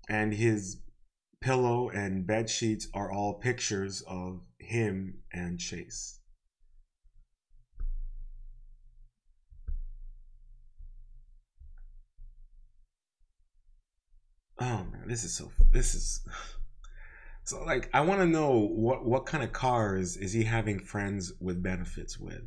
and 0.08 0.34
his 0.34 0.78
pillow 1.40 1.88
and 1.88 2.26
bed 2.26 2.50
sheets 2.50 2.88
are 2.92 3.10
all 3.10 3.34
pictures 3.34 4.02
of 4.06 4.40
him 4.58 5.22
and 5.32 5.58
Chase. 5.58 6.20
Oh 14.58 14.84
man, 14.92 15.04
this 15.06 15.24
is 15.24 15.34
so 15.34 15.50
this 15.72 15.94
is 15.94 16.20
so 17.44 17.64
like 17.64 17.88
I 17.94 18.02
want 18.02 18.20
to 18.20 18.26
know 18.26 18.58
what 18.58 19.06
what 19.06 19.24
kind 19.24 19.42
of 19.42 19.52
cars 19.52 20.16
is 20.18 20.34
he 20.34 20.44
having 20.44 20.78
friends 20.78 21.32
with 21.40 21.62
benefits 21.62 22.18
with? 22.18 22.42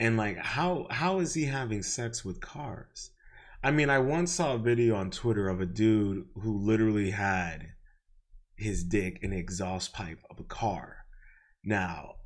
And 0.00 0.16
like 0.16 0.38
how 0.38 0.88
how 0.90 1.20
is 1.20 1.34
he 1.34 1.44
having 1.44 1.84
sex 1.84 2.24
with 2.24 2.40
cars? 2.40 3.10
I 3.64 3.70
mean, 3.70 3.88
I 3.88 3.98
once 3.98 4.30
saw 4.30 4.52
a 4.52 4.58
video 4.58 4.94
on 4.94 5.10
Twitter 5.10 5.48
of 5.48 5.58
a 5.58 5.64
dude 5.64 6.26
who 6.34 6.58
literally 6.58 7.12
had 7.12 7.72
his 8.56 8.84
dick 8.84 9.20
in 9.22 9.30
the 9.30 9.38
exhaust 9.38 9.94
pipe 9.94 10.18
of 10.30 10.38
a 10.38 10.44
car. 10.44 11.06
Now, 11.64 12.16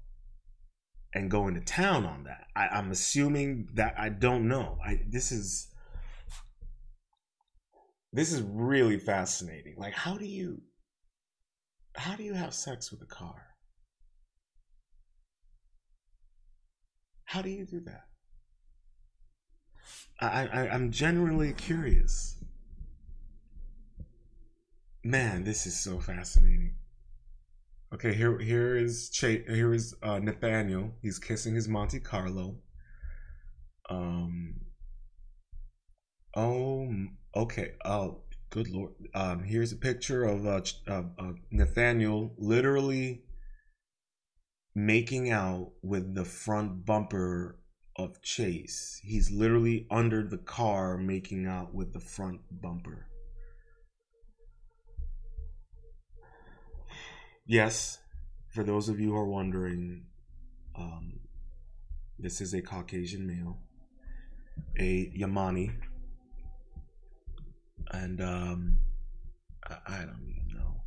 and 1.14 1.30
going 1.30 1.54
to 1.54 1.61
town 1.61 2.04
on 2.04 2.25
that. 2.25 2.49
I, 2.57 2.66
I'm 2.66 2.90
assuming 2.90 3.68
that 3.75 3.95
I 3.97 4.09
don't 4.09 4.49
know. 4.49 4.78
I 4.85 5.00
this 5.09 5.30
is 5.30 5.68
this 8.12 8.33
is 8.33 8.42
really 8.42 8.99
fascinating. 8.99 9.76
Like, 9.78 9.95
how 9.95 10.18
do 10.18 10.26
you 10.26 10.61
how 11.95 12.16
do 12.16 12.25
you 12.25 12.35
have 12.35 12.52
sex 12.52 12.90
with 12.90 13.00
a 13.00 13.07
car? 13.07 13.47
How 17.26 17.42
do 17.42 17.49
you 17.49 17.64
do 17.64 17.78
that? 17.85 18.09
I, 20.21 20.47
I 20.47 20.68
I'm 20.68 20.90
genuinely 20.90 21.52
curious. 21.52 22.37
Man, 25.04 25.45
this 25.45 25.66
is 25.66 25.78
so 25.78 26.00
fascinating. 26.00 26.75
Okay, 27.95 28.12
here 28.12 28.38
here 28.38 28.76
is 28.76 29.09
Ch- 29.11 29.45
here 29.49 29.73
is 29.73 29.95
uh, 30.02 30.18
Nathaniel. 30.18 30.95
He's 31.00 31.18
kissing 31.18 31.54
his 31.54 31.68
Monte 31.68 32.00
Carlo. 32.00 32.57
Um. 33.88 34.61
Oh, 36.37 36.92
okay. 37.35 37.73
Oh, 37.85 38.23
good 38.50 38.68
lord. 38.68 38.92
Um, 39.14 39.45
here's 39.45 39.73
a 39.73 39.76
picture 39.76 40.25
of 40.25 40.47
uh, 40.47 40.61
uh, 40.87 41.33
Nathaniel 41.50 42.35
literally 42.37 43.23
making 44.75 45.30
out 45.30 45.73
with 45.83 46.14
the 46.14 46.25
front 46.25 46.85
bumper 46.85 47.59
of 47.98 48.22
Chase. 48.22 49.00
He's 49.02 49.30
literally 49.30 49.86
under 49.90 50.22
the 50.22 50.38
car 50.38 50.96
making 50.96 51.46
out 51.46 51.74
with 51.74 51.92
the 51.92 52.00
front 52.00 52.40
bumper. 52.50 53.06
Yes, 57.44 57.98
for 58.50 58.62
those 58.62 58.88
of 58.88 59.00
you 59.00 59.10
who 59.10 59.16
are 59.16 59.26
wondering, 59.26 60.04
um, 60.76 61.20
this 62.18 62.40
is 62.40 62.54
a 62.54 62.62
Caucasian 62.62 63.26
male, 63.26 63.58
a 64.78 65.10
Yamani, 65.18 65.72
and 67.90 68.20
um, 68.20 68.78
I, 69.66 69.76
I 69.86 69.98
don't 70.00 70.34
even 70.36 70.58
know. 70.58 70.82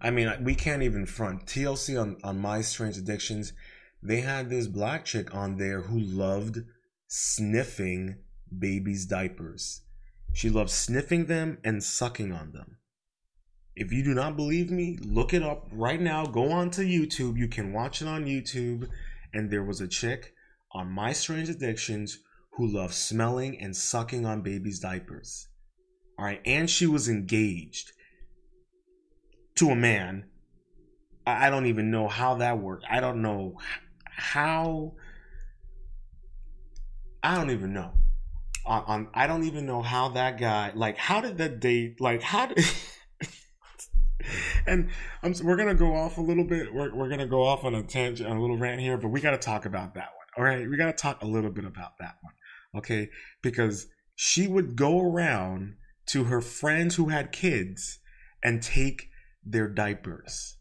I 0.00 0.10
mean, 0.10 0.32
we 0.44 0.54
can't 0.54 0.82
even 0.82 1.04
front 1.04 1.46
TLC 1.46 2.00
on 2.00 2.16
on 2.22 2.38
My 2.38 2.60
Strange 2.60 2.96
Addictions. 2.96 3.52
They 4.04 4.20
had 4.20 4.50
this 4.50 4.66
black 4.66 5.06
chick 5.06 5.34
on 5.34 5.56
there 5.56 5.80
who 5.80 5.98
loved 5.98 6.58
sniffing 7.08 8.16
babies' 8.56 9.06
diapers. 9.06 9.80
She 10.34 10.50
loved 10.50 10.70
sniffing 10.70 11.24
them 11.24 11.58
and 11.64 11.82
sucking 11.82 12.30
on 12.30 12.52
them. 12.52 12.76
If 13.74 13.92
you 13.92 14.04
do 14.04 14.12
not 14.12 14.36
believe 14.36 14.70
me, 14.70 14.98
look 15.00 15.32
it 15.32 15.42
up 15.42 15.68
right 15.72 16.00
now. 16.00 16.26
Go 16.26 16.52
on 16.52 16.70
to 16.72 16.82
YouTube. 16.82 17.38
You 17.38 17.48
can 17.48 17.72
watch 17.72 18.02
it 18.02 18.08
on 18.08 18.26
YouTube. 18.26 18.88
And 19.32 19.50
there 19.50 19.64
was 19.64 19.80
a 19.80 19.88
chick 19.88 20.34
on 20.72 20.92
My 20.92 21.12
Strange 21.12 21.48
Addictions 21.48 22.18
who 22.52 22.66
loved 22.66 22.94
smelling 22.94 23.58
and 23.58 23.74
sucking 23.74 24.26
on 24.26 24.42
babies' 24.42 24.80
diapers. 24.80 25.48
All 26.18 26.26
right. 26.26 26.42
And 26.44 26.68
she 26.68 26.86
was 26.86 27.08
engaged 27.08 27.92
to 29.56 29.70
a 29.70 29.76
man. 29.76 30.26
I 31.26 31.48
don't 31.48 31.66
even 31.66 31.90
know 31.90 32.06
how 32.06 32.34
that 32.34 32.58
worked. 32.58 32.84
I 32.88 33.00
don't 33.00 33.22
know 33.22 33.58
how. 34.16 34.94
I 37.22 37.36
don't 37.36 37.50
even 37.50 37.72
know. 37.72 37.92
On, 38.66 39.08
I 39.12 39.26
don't 39.26 39.44
even 39.44 39.66
know 39.66 39.82
how 39.82 40.08
that 40.10 40.38
guy 40.38 40.72
like 40.74 40.96
how 40.96 41.20
did 41.20 41.36
that 41.36 41.60
date 41.60 42.00
like 42.00 42.22
how 42.22 42.46
did 42.46 42.58
and 44.66 44.90
I'm, 45.22 45.34
we're 45.42 45.56
gonna 45.56 45.74
go 45.74 45.94
off 45.94 46.18
a 46.18 46.22
little 46.22 46.44
bit. 46.44 46.72
We're, 46.72 46.94
we're 46.94 47.08
gonna 47.08 47.26
go 47.26 47.42
off 47.42 47.64
on 47.64 47.74
a 47.74 47.82
tangent, 47.82 48.28
on 48.28 48.36
a 48.36 48.40
little 48.40 48.58
rant 48.58 48.80
here, 48.80 48.96
but 48.96 49.08
we 49.08 49.20
got 49.20 49.32
to 49.32 49.38
talk 49.38 49.66
about 49.66 49.94
that 49.94 50.10
one. 50.16 50.26
All 50.36 50.44
right, 50.44 50.68
we 50.68 50.76
got 50.76 50.86
to 50.86 50.92
talk 50.92 51.22
a 51.22 51.26
little 51.26 51.50
bit 51.50 51.64
about 51.64 51.98
that 52.00 52.16
one, 52.22 52.34
okay? 52.76 53.08
Because 53.42 53.86
she 54.16 54.46
would 54.46 54.76
go 54.76 55.00
around 55.00 55.76
to 56.06 56.24
her 56.24 56.40
friends 56.40 56.96
who 56.96 57.08
had 57.08 57.32
kids 57.32 58.00
and 58.42 58.62
take 58.62 59.08
their 59.44 59.68
diapers. 59.68 60.56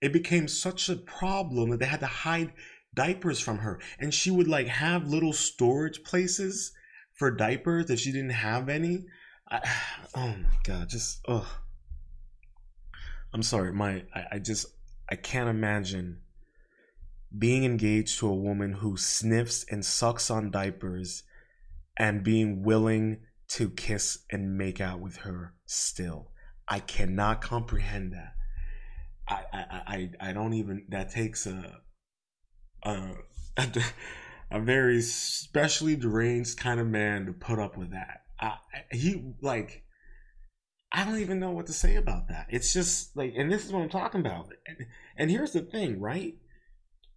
It 0.00 0.12
became 0.12 0.46
such 0.46 0.88
a 0.88 0.96
problem 0.96 1.70
that 1.70 1.80
they 1.80 1.86
had 1.86 2.00
to 2.00 2.06
hide 2.06 2.52
diapers 2.94 3.40
from 3.40 3.58
her, 3.58 3.80
and 3.98 4.12
she 4.12 4.30
would 4.30 4.48
like 4.48 4.66
have 4.68 5.08
little 5.08 5.32
storage 5.32 6.02
places 6.02 6.72
for 7.14 7.30
diapers 7.30 7.90
if 7.90 8.00
she 8.00 8.12
didn't 8.12 8.30
have 8.30 8.68
any. 8.68 9.04
I, 9.50 9.60
oh 10.14 10.28
my 10.28 10.58
god, 10.64 10.88
just 10.88 11.20
ugh. 11.26 11.46
I'm 13.32 13.42
sorry, 13.42 13.72
my 13.72 14.04
I, 14.14 14.24
I 14.32 14.38
just 14.38 14.66
I 15.10 15.16
can't 15.16 15.48
imagine 15.48 16.20
being 17.36 17.64
engaged 17.64 18.18
to 18.18 18.28
a 18.28 18.34
woman 18.34 18.72
who 18.72 18.96
sniffs 18.96 19.64
and 19.70 19.84
sucks 19.84 20.30
on 20.30 20.50
diapers 20.50 21.24
and 21.96 22.24
being 22.24 22.62
willing 22.62 23.18
to 23.48 23.68
kiss 23.70 24.20
and 24.30 24.56
make 24.56 24.80
out 24.80 25.00
with 25.00 25.18
her 25.18 25.54
still. 25.66 26.30
I 26.66 26.80
cannot 26.80 27.40
comprehend 27.40 28.12
that. 28.12 28.34
I 29.26 29.42
I 29.52 30.10
I, 30.20 30.30
I 30.30 30.32
don't 30.32 30.54
even 30.54 30.86
that 30.88 31.10
takes 31.10 31.46
a 31.46 31.80
Uh, 32.82 33.14
a 33.56 33.66
a 34.50 34.60
very 34.60 35.02
specially 35.02 35.94
deranged 35.94 36.58
kind 36.58 36.80
of 36.80 36.86
man 36.86 37.26
to 37.26 37.32
put 37.32 37.58
up 37.58 37.76
with 37.76 37.90
that. 37.90 38.22
I, 38.40 38.56
he 38.90 39.34
like 39.42 39.84
I 40.90 41.04
don't 41.04 41.20
even 41.20 41.38
know 41.38 41.50
what 41.50 41.66
to 41.66 41.72
say 41.72 41.96
about 41.96 42.28
that. 42.28 42.46
It's 42.48 42.72
just 42.72 43.16
like, 43.16 43.34
and 43.36 43.52
this 43.52 43.64
is 43.66 43.72
what 43.72 43.82
I'm 43.82 43.90
talking 43.90 44.20
about. 44.20 44.48
And, 44.66 44.86
and 45.16 45.30
here's 45.30 45.52
the 45.52 45.60
thing, 45.60 46.00
right? 46.00 46.34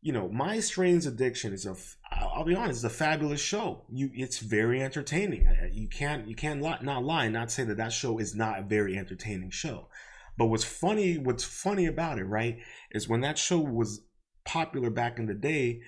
You 0.01 0.11
know, 0.13 0.27
My 0.27 0.59
Strange 0.59 1.05
Addiction 1.05 1.53
is 1.53 1.65
a. 1.65 1.75
I'll 2.11 2.43
be 2.43 2.55
honest, 2.55 2.83
it's 2.83 2.93
a 2.93 2.97
fabulous 2.97 3.39
show. 3.39 3.85
You, 3.89 4.09
it's 4.13 4.39
very 4.39 4.81
entertaining. 4.81 5.47
You 5.71 5.87
can't, 5.87 6.27
you 6.27 6.35
can't 6.35 6.59
not 6.59 7.03
lie, 7.05 7.29
not 7.29 7.51
say 7.51 7.63
that 7.63 7.77
that 7.77 7.93
show 7.93 8.17
is 8.17 8.35
not 8.35 8.59
a 8.59 8.63
very 8.63 8.97
entertaining 8.97 9.51
show. 9.51 9.87
But 10.37 10.47
what's 10.47 10.63
funny, 10.63 11.17
what's 11.17 11.43
funny 11.43 11.85
about 11.85 12.17
it, 12.17 12.25
right, 12.25 12.57
is 12.91 13.07
when 13.07 13.21
that 13.21 13.37
show 13.37 13.59
was 13.59 14.01
popular 14.45 14.89
back 14.89 15.19
in 15.19 15.25
the 15.25 15.33
day, 15.33 15.81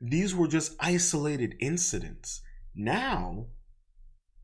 these 0.00 0.34
were 0.34 0.48
just 0.48 0.76
isolated 0.80 1.56
incidents. 1.60 2.42
Now 2.74 3.46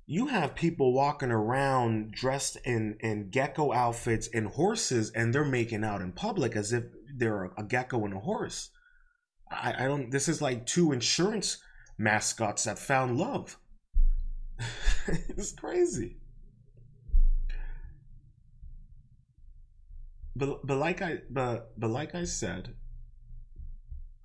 you 0.06 0.26
have 0.26 0.56
people 0.56 0.92
walking 0.92 1.30
around 1.30 2.10
dressed 2.10 2.56
in, 2.64 2.96
in 2.98 3.30
gecko 3.30 3.72
outfits 3.72 4.28
and 4.34 4.48
horses 4.48 5.10
and 5.10 5.32
they're 5.32 5.44
making 5.44 5.84
out 5.84 6.00
in 6.00 6.10
public 6.10 6.56
as 6.56 6.72
if 6.72 6.82
they're 7.14 7.52
a, 7.56 7.62
gecko 7.62 8.04
and 8.04 8.14
a 8.14 8.18
horse. 8.18 8.70
I, 9.50 9.74
I 9.78 9.86
don't 9.86 10.10
this 10.10 10.28
is 10.28 10.42
like 10.42 10.66
two 10.66 10.90
insurance 10.90 11.58
mascots 11.96 12.64
that 12.64 12.76
found 12.76 13.18
love. 13.18 13.56
it's 15.06 15.52
crazy. 15.52 16.16
But 20.34 20.66
but 20.66 20.76
like 20.76 21.02
I 21.02 21.18
but 21.30 21.78
but 21.78 21.90
like 21.90 22.16
I 22.16 22.24
said, 22.24 22.74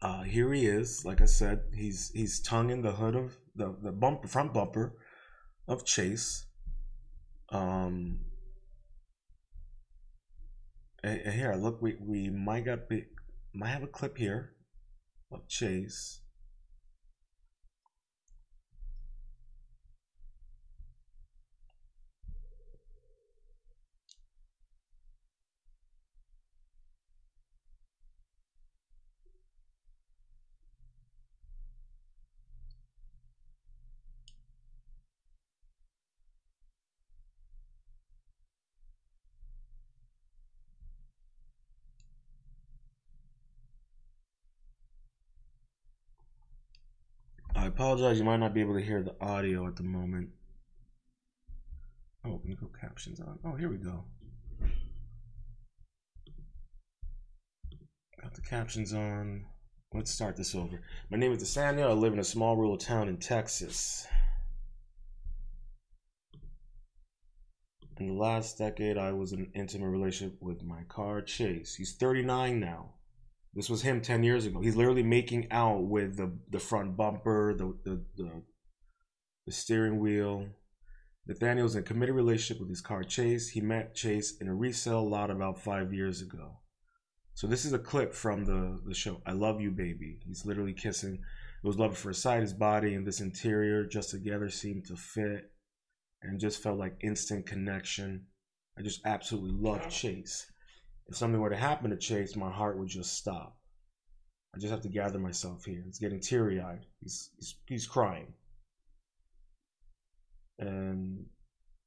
uh, 0.06 0.22
here 0.22 0.54
he 0.54 0.68
is. 0.68 1.04
Like 1.04 1.20
I 1.20 1.26
said, 1.26 1.62
he's 1.74 2.12
he's 2.14 2.40
tongue 2.40 2.70
in 2.70 2.84
the 2.84 2.92
hood 2.92 3.16
of 3.16 3.38
the 3.56 3.76
the 3.82 3.92
bumper 3.92 4.28
front 4.28 4.54
bumper 4.54 4.94
of 5.68 5.84
Chase. 5.84 6.46
Um, 7.50 8.20
here, 11.04 11.56
look, 11.56 11.82
we, 11.82 11.96
we 12.00 12.30
might 12.30 12.66
got 12.66 12.88
be, 12.88 13.06
might 13.54 13.70
have 13.70 13.82
a 13.82 13.88
clip 13.88 14.18
here 14.18 14.54
of 15.32 15.48
Chase. 15.48 16.22
Apologize, 47.76 48.18
you 48.18 48.24
might 48.24 48.38
not 48.38 48.54
be 48.54 48.62
able 48.62 48.74
to 48.74 48.82
hear 48.82 49.04
the 49.04 49.16
audio 49.20 49.68
at 49.68 49.76
the 49.76 49.84
moment. 49.84 50.30
Oh, 52.24 52.38
can 52.38 52.50
you 52.50 52.56
put 52.56 52.80
captions 52.80 53.20
on? 53.20 53.38
Oh, 53.44 53.54
here 53.54 53.70
we 53.70 53.76
go. 53.76 54.06
Got 58.22 58.34
the 58.34 58.42
captions 58.42 58.94
on. 58.94 59.46
Let's 59.94 60.10
start 60.10 60.38
this 60.38 60.56
over. 60.56 60.82
My 61.12 61.18
name 61.18 61.34
is 61.34 61.44
Desania. 61.44 61.90
I 61.90 61.92
live 61.92 62.14
in 62.14 62.20
a 62.20 62.24
small 62.24 62.56
rural 62.56 62.78
town 62.78 63.10
in 63.10 63.18
Texas. 63.18 64.08
In 67.98 68.08
the 68.08 68.14
last 68.14 68.58
decade, 68.58 68.98
I 68.98 69.12
was 69.12 69.34
in 69.34 69.40
an 69.40 69.52
intimate 69.54 69.90
relationship 69.90 70.42
with 70.42 70.64
my 70.64 70.84
car, 70.88 71.22
Chase. 71.22 71.76
He's 71.76 71.94
39 71.94 72.58
now. 72.58 72.95
This 73.56 73.70
was 73.70 73.82
him 73.82 74.02
10 74.02 74.24
years 74.24 74.46
ago. 74.46 74.60
He's 74.60 74.76
literally 74.76 75.04
making 75.04 75.50
out 75.50 75.84
with 75.84 76.18
the, 76.18 76.38
the 76.50 76.60
front 76.60 76.98
bumper, 76.98 77.54
the, 77.54 77.74
the, 77.86 78.04
the, 78.18 78.44
the 79.46 79.52
steering 79.52 80.00
wheel. 80.00 80.48
Nathaniel's 81.26 81.76
in 81.76 81.82
a 81.82 81.86
committed 81.86 82.16
relationship 82.16 82.60
with 82.60 82.70
his 82.70 82.82
car, 82.82 83.04
Chase. 83.04 83.50
He 83.50 83.62
met 83.62 83.96
Chase 83.96 84.36
in 84.42 84.50
a 84.50 84.54
resale 84.54 85.10
lot 85.10 85.32
about 85.32 85.62
five 85.62 85.94
years 85.94 86.22
ago. 86.22 86.60
So 87.34 87.48
this 87.48 87.64
is 87.64 87.72
a 87.72 87.80
clip 87.80 88.14
from 88.14 88.44
the, 88.44 88.82
the 88.86 88.94
show, 88.94 89.22
I 89.26 89.32
Love 89.32 89.62
You 89.62 89.72
Baby. 89.72 90.20
He's 90.26 90.46
literally 90.46 90.74
kissing. 90.74 91.16
It 91.16 91.68
was 91.68 91.80
love 91.80 91.92
at 91.92 91.98
first 91.98 92.22
sight. 92.22 92.42
His 92.42 92.54
body 92.54 92.94
and 92.94 93.08
this 93.08 93.22
interior 93.22 93.86
just 93.86 94.10
together 94.10 94.50
seemed 94.50 94.86
to 94.88 94.98
fit 94.98 95.52
and 96.22 96.40
just 96.40 96.62
felt 96.62 96.78
like 96.78 96.98
instant 97.02 97.46
connection. 97.46 98.26
I 98.78 98.82
just 98.82 99.06
absolutely 99.06 99.58
love 99.58 99.90
Chase. 99.90 100.46
If 101.08 101.16
something 101.16 101.40
were 101.40 101.50
to 101.50 101.56
happen 101.56 101.92
to 101.92 101.98
Chase, 101.98 102.36
my 102.36 102.52
heart 102.52 102.78
would 102.78 102.88
just 102.88 103.14
stop. 103.14 103.58
I 104.56 104.60
just 104.60 104.72
have 104.72 104.82
to 104.82 104.90
gather 104.90 105.20
myself 105.20 105.66
here. 105.66 105.84
It's 105.88 106.00
getting 106.00 106.20
teary 106.20 106.62
eyed. 106.62 106.86
He's, 107.02 107.30
he's, 107.38 107.56
he's 107.68 107.88
crying. 107.88 108.34
And 110.58 111.26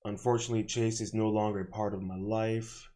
unfortunately, 0.05 0.65
Chase 0.65 1.01
is 1.01 1.15
no 1.15 1.29
longer 1.29 1.61
a 1.61 1.65
part 1.65 1.95
of 1.95 2.03
my 2.03 2.17
life. 2.17 2.91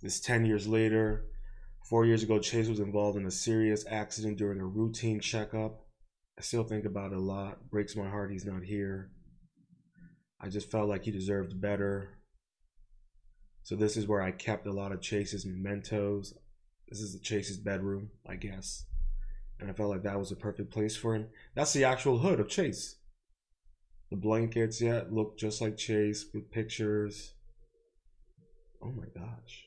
This 0.00 0.20
10 0.20 0.46
years 0.46 0.66
later, 0.66 1.26
four 1.88 2.04
years 2.06 2.22
ago, 2.22 2.38
Chase 2.38 2.68
was 2.68 2.80
involved 2.80 3.18
in 3.18 3.26
a 3.26 3.30
serious 3.30 3.84
accident 3.88 4.38
during 4.38 4.60
a 4.60 4.66
routine 4.66 5.20
checkup. 5.20 5.84
I 6.38 6.42
still 6.42 6.64
think 6.64 6.84
about 6.84 7.12
it 7.12 7.18
a 7.18 7.20
lot. 7.20 7.70
Breaks 7.70 7.96
my 7.96 8.08
heart 8.08 8.32
he's 8.32 8.44
not 8.44 8.62
here. 8.62 9.10
I 10.40 10.48
just 10.48 10.70
felt 10.70 10.88
like 10.88 11.04
he 11.04 11.10
deserved 11.10 11.60
better. 11.60 12.18
So 13.66 13.74
this 13.74 13.96
is 13.96 14.06
where 14.06 14.22
I 14.22 14.30
kept 14.30 14.68
a 14.68 14.72
lot 14.72 14.92
of 14.92 15.00
Chase's 15.00 15.44
mementos. 15.44 16.32
This 16.88 17.00
is 17.00 17.12
the 17.12 17.18
Chase's 17.18 17.56
bedroom, 17.56 18.10
I 18.24 18.36
guess. 18.36 18.84
And 19.58 19.68
I 19.68 19.72
felt 19.72 19.90
like 19.90 20.04
that 20.04 20.20
was 20.20 20.30
a 20.30 20.36
perfect 20.36 20.70
place 20.70 20.96
for 20.96 21.16
him. 21.16 21.26
That's 21.56 21.72
the 21.72 21.82
actual 21.82 22.18
hood 22.18 22.38
of 22.38 22.48
Chase. 22.48 22.94
The 24.08 24.16
blankets, 24.18 24.80
yeah, 24.80 25.02
look 25.10 25.36
just 25.36 25.60
like 25.60 25.76
Chase 25.76 26.26
with 26.32 26.52
pictures. 26.52 27.34
Oh 28.80 28.92
my 28.92 29.06
gosh. 29.12 29.64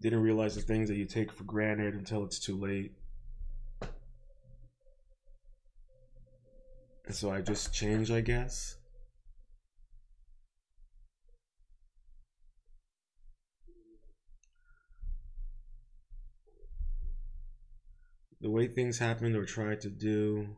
Didn't 0.00 0.22
realize 0.22 0.56
the 0.56 0.62
things 0.62 0.88
that 0.88 0.96
you 0.96 1.04
take 1.04 1.30
for 1.30 1.44
granted 1.44 1.94
until 1.94 2.24
it's 2.24 2.40
too 2.40 2.58
late. 2.58 2.90
And 7.06 7.14
so 7.14 7.30
I 7.30 7.40
just 7.40 7.72
changed, 7.72 8.10
I 8.10 8.20
guess. 8.20 8.79
The 18.40 18.50
way 18.50 18.68
things 18.68 18.98
happened 18.98 19.36
or 19.36 19.44
tried 19.44 19.82
to 19.82 19.90
do 19.90 20.48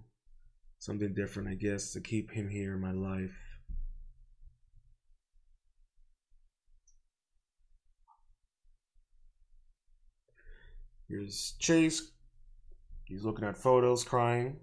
something 0.79 1.15
different, 1.15 1.49
I 1.49 1.55
guess, 1.55 1.93
to 1.93 2.01
keep 2.01 2.31
him 2.31 2.49
here 2.49 2.75
in 2.75 2.81
my 2.81 2.93
life. 2.93 3.37
Here's 11.09 11.55
Chase. 11.59 12.13
He's 13.05 13.25
looking 13.25 13.45
at 13.45 13.57
photos, 13.57 14.05
crying. 14.05 14.57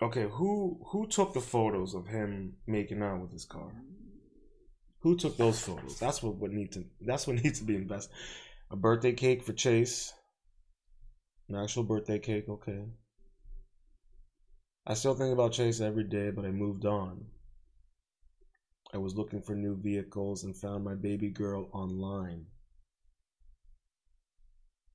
Okay, 0.00 0.26
who 0.30 0.80
who 0.92 1.06
took 1.06 1.34
the 1.34 1.40
photos 1.40 1.94
of 1.94 2.06
him 2.06 2.54
making 2.66 3.02
out 3.02 3.20
with 3.20 3.32
his 3.32 3.44
car? 3.44 3.72
Who 5.00 5.16
took 5.16 5.36
those 5.36 5.60
photos? 5.60 5.98
That's 5.98 6.22
what 6.22 6.36
would 6.36 6.52
need 6.52 6.72
to 6.72 6.84
that's 7.00 7.26
what 7.26 7.36
needs 7.42 7.58
to 7.58 7.64
be 7.64 7.76
invested. 7.76 8.14
A 8.70 8.76
birthday 8.76 9.12
cake 9.12 9.44
for 9.44 9.52
Chase. 9.52 10.12
An 11.48 11.54
actual 11.54 11.84
birthday 11.84 12.18
cake, 12.18 12.48
okay. 12.48 12.84
I 14.84 14.94
still 14.94 15.14
think 15.14 15.32
about 15.32 15.52
Chase 15.52 15.80
every 15.80 16.04
day, 16.04 16.30
but 16.30 16.44
I 16.44 16.50
moved 16.50 16.84
on. 16.84 17.26
I 18.92 18.98
was 18.98 19.14
looking 19.14 19.42
for 19.42 19.54
new 19.54 19.76
vehicles 19.76 20.42
and 20.42 20.56
found 20.56 20.84
my 20.84 20.94
baby 20.94 21.28
girl 21.28 21.68
online. 21.72 22.46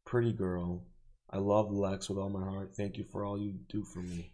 Pretty 0.06 0.34
girl. 0.34 0.86
I 1.30 1.38
love 1.38 1.72
Lex 1.72 2.10
with 2.10 2.18
all 2.18 2.30
my 2.30 2.44
heart. 2.44 2.74
Thank 2.76 2.98
you 2.98 3.06
for 3.10 3.24
all 3.24 3.40
you 3.40 3.54
do 3.70 3.86
for 3.86 4.00
me. 4.00 4.34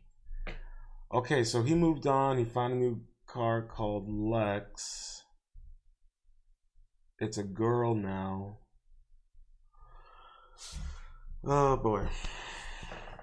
Okay, 1.13 1.43
so 1.43 1.61
he 1.61 1.75
moved 1.75 2.07
on. 2.07 2.39
He 2.39 2.45
found 2.45 2.73
a 2.73 2.77
new 2.77 3.01
car 3.27 3.61
called 3.61 4.09
Lex. 4.09 5.21
It's 7.19 7.37
a 7.37 7.43
girl 7.43 7.93
now. 7.93 8.59
Oh 11.43 11.77
boy. 11.77 12.07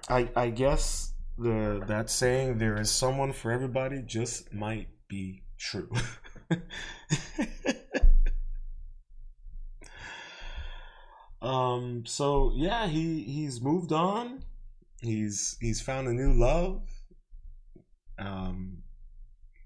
I 0.09 0.29
I 0.35 0.49
guess 0.49 1.13
the 1.37 1.83
that 1.87 2.09
saying 2.09 2.57
there 2.57 2.79
is 2.79 2.89
someone 2.89 3.33
for 3.33 3.51
everybody 3.51 4.01
just 4.01 4.53
might 4.53 4.87
be 5.07 5.43
true. 5.57 5.89
um 11.41 12.05
so 12.05 12.51
yeah, 12.55 12.87
he 12.87 13.23
he's 13.23 13.61
moved 13.61 13.91
on. 13.91 14.43
He's 15.01 15.57
he's 15.59 15.81
found 15.81 16.07
a 16.07 16.13
new 16.13 16.33
love. 16.33 16.81
Um 18.17 18.83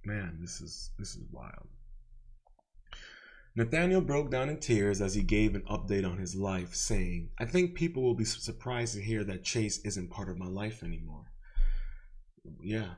man, 0.06 0.38
this 0.42 0.60
is 0.62 0.92
this 0.98 1.16
is 1.16 1.24
wild. 1.32 1.68
Nathaniel 3.56 4.02
broke 4.02 4.32
down 4.32 4.50
in 4.50 4.60
tears 4.60 5.02
as 5.02 5.16
he 5.16 5.24
gave 5.24 5.56
an 5.56 5.64
update 5.64 6.10
on 6.10 6.18
his 6.18 6.36
life, 6.36 6.76
saying, 6.76 7.30
I 7.40 7.46
think 7.46 7.76
people 7.76 8.04
will 8.04 8.16
be 8.16 8.26
surprised 8.26 8.96
to 8.96 9.02
hear 9.02 9.24
that 9.24 9.44
Chase 9.44 9.80
isn't 9.80 10.12
part 10.12 10.30
of 10.30 10.38
my 10.38 10.48
life 10.48 10.84
anymore. 10.84 11.32
Yeah, 12.62 12.96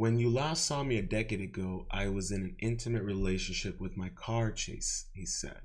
When 0.00 0.18
you 0.18 0.30
last 0.30 0.64
saw 0.64 0.84
me 0.84 0.98
a 0.98 1.02
decade 1.02 1.40
ago, 1.40 1.86
I 1.90 2.08
was 2.08 2.30
in 2.30 2.42
an 2.42 2.56
intimate 2.60 3.02
relationship 3.02 3.80
with 3.80 3.96
my 3.96 4.08
car 4.08 4.52
chase, 4.52 5.10
he 5.12 5.26
said. 5.26 5.60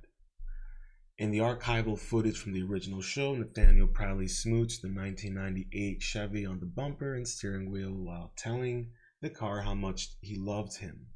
In 1.17 1.29
the 1.31 1.37
archival 1.37 1.97
footage 1.97 2.37
from 2.37 2.51
the 2.51 2.63
original 2.63 3.01
show, 3.01 3.35
Nathaniel 3.35 3.87
proudly 3.87 4.25
smooched 4.25 4.81
the 4.81 4.89
1998 4.89 6.01
Chevy 6.01 6.45
on 6.45 6.59
the 6.59 6.65
bumper 6.65 7.13
and 7.13 7.27
steering 7.27 7.69
wheel 7.69 7.93
while 7.93 8.33
telling 8.35 8.91
the 9.25 9.29
car 9.31 9.61
how 9.61 9.73
much 9.73 10.11
he 10.21 10.35
loved 10.37 10.77
him. 10.77 11.07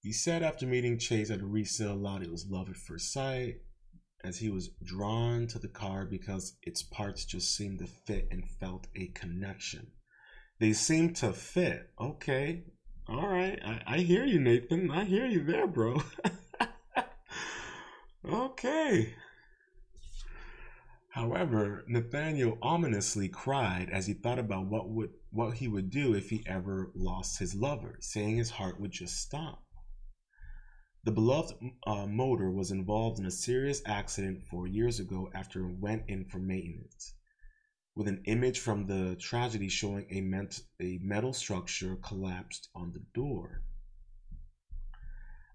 He 0.00 0.12
said 0.12 0.42
after 0.42 0.66
meeting 0.66 0.98
Chase 0.98 1.30
at 1.30 1.40
a 1.40 1.46
resale 1.46 1.96
lot, 1.96 2.22
it 2.22 2.30
was 2.30 2.46
love 2.48 2.68
at 2.68 2.76
first 2.76 3.12
sight, 3.12 3.62
as 4.22 4.38
he 4.38 4.50
was 4.50 4.68
drawn 4.84 5.46
to 5.48 5.58
the 5.58 5.68
car 5.68 6.04
because 6.04 6.58
its 6.62 6.82
parts 6.82 7.24
just 7.24 7.56
seemed 7.56 7.78
to 7.78 7.86
fit 7.86 8.28
and 8.30 8.48
felt 8.60 8.88
a 8.94 9.08
connection. 9.08 9.88
They 10.60 10.74
seemed 10.74 11.16
to 11.16 11.32
fit. 11.32 11.90
Okay. 11.98 12.64
All 13.08 13.26
right. 13.26 13.58
I, 13.64 13.82
I 13.86 13.98
hear 13.98 14.24
you, 14.24 14.38
Nathan. 14.38 14.90
I 14.90 15.04
hear 15.04 15.26
you 15.26 15.44
there, 15.44 15.66
bro. 15.66 16.02
okay. 18.30 19.14
However, 21.18 21.84
Nathaniel 21.88 22.58
ominously 22.62 23.28
cried 23.28 23.90
as 23.90 24.06
he 24.06 24.14
thought 24.14 24.38
about 24.38 24.66
what 24.66 24.88
would 24.88 25.10
what 25.30 25.54
he 25.54 25.66
would 25.66 25.90
do 25.90 26.14
if 26.14 26.30
he 26.30 26.44
ever 26.46 26.92
lost 26.94 27.40
his 27.40 27.56
lover, 27.56 27.98
saying 28.00 28.36
his 28.36 28.50
heart 28.50 28.78
would 28.78 28.92
just 28.92 29.16
stop. 29.16 29.64
The 31.02 31.10
beloved 31.10 31.54
uh, 31.84 32.06
motor 32.06 32.52
was 32.52 32.70
involved 32.70 33.18
in 33.18 33.26
a 33.26 33.32
serious 33.32 33.82
accident 33.84 34.44
four 34.44 34.68
years 34.68 35.00
ago 35.00 35.28
after 35.34 35.68
it 35.68 35.80
went 35.80 36.04
in 36.06 36.24
for 36.24 36.38
maintenance 36.38 37.14
with 37.96 38.06
an 38.06 38.22
image 38.26 38.60
from 38.60 38.86
the 38.86 39.16
tragedy 39.16 39.68
showing 39.68 40.06
a, 40.10 40.20
ment- 40.20 40.62
a 40.80 41.00
metal 41.02 41.32
structure 41.32 41.96
collapsed 41.96 42.68
on 42.76 42.92
the 42.92 43.02
door. 43.12 43.64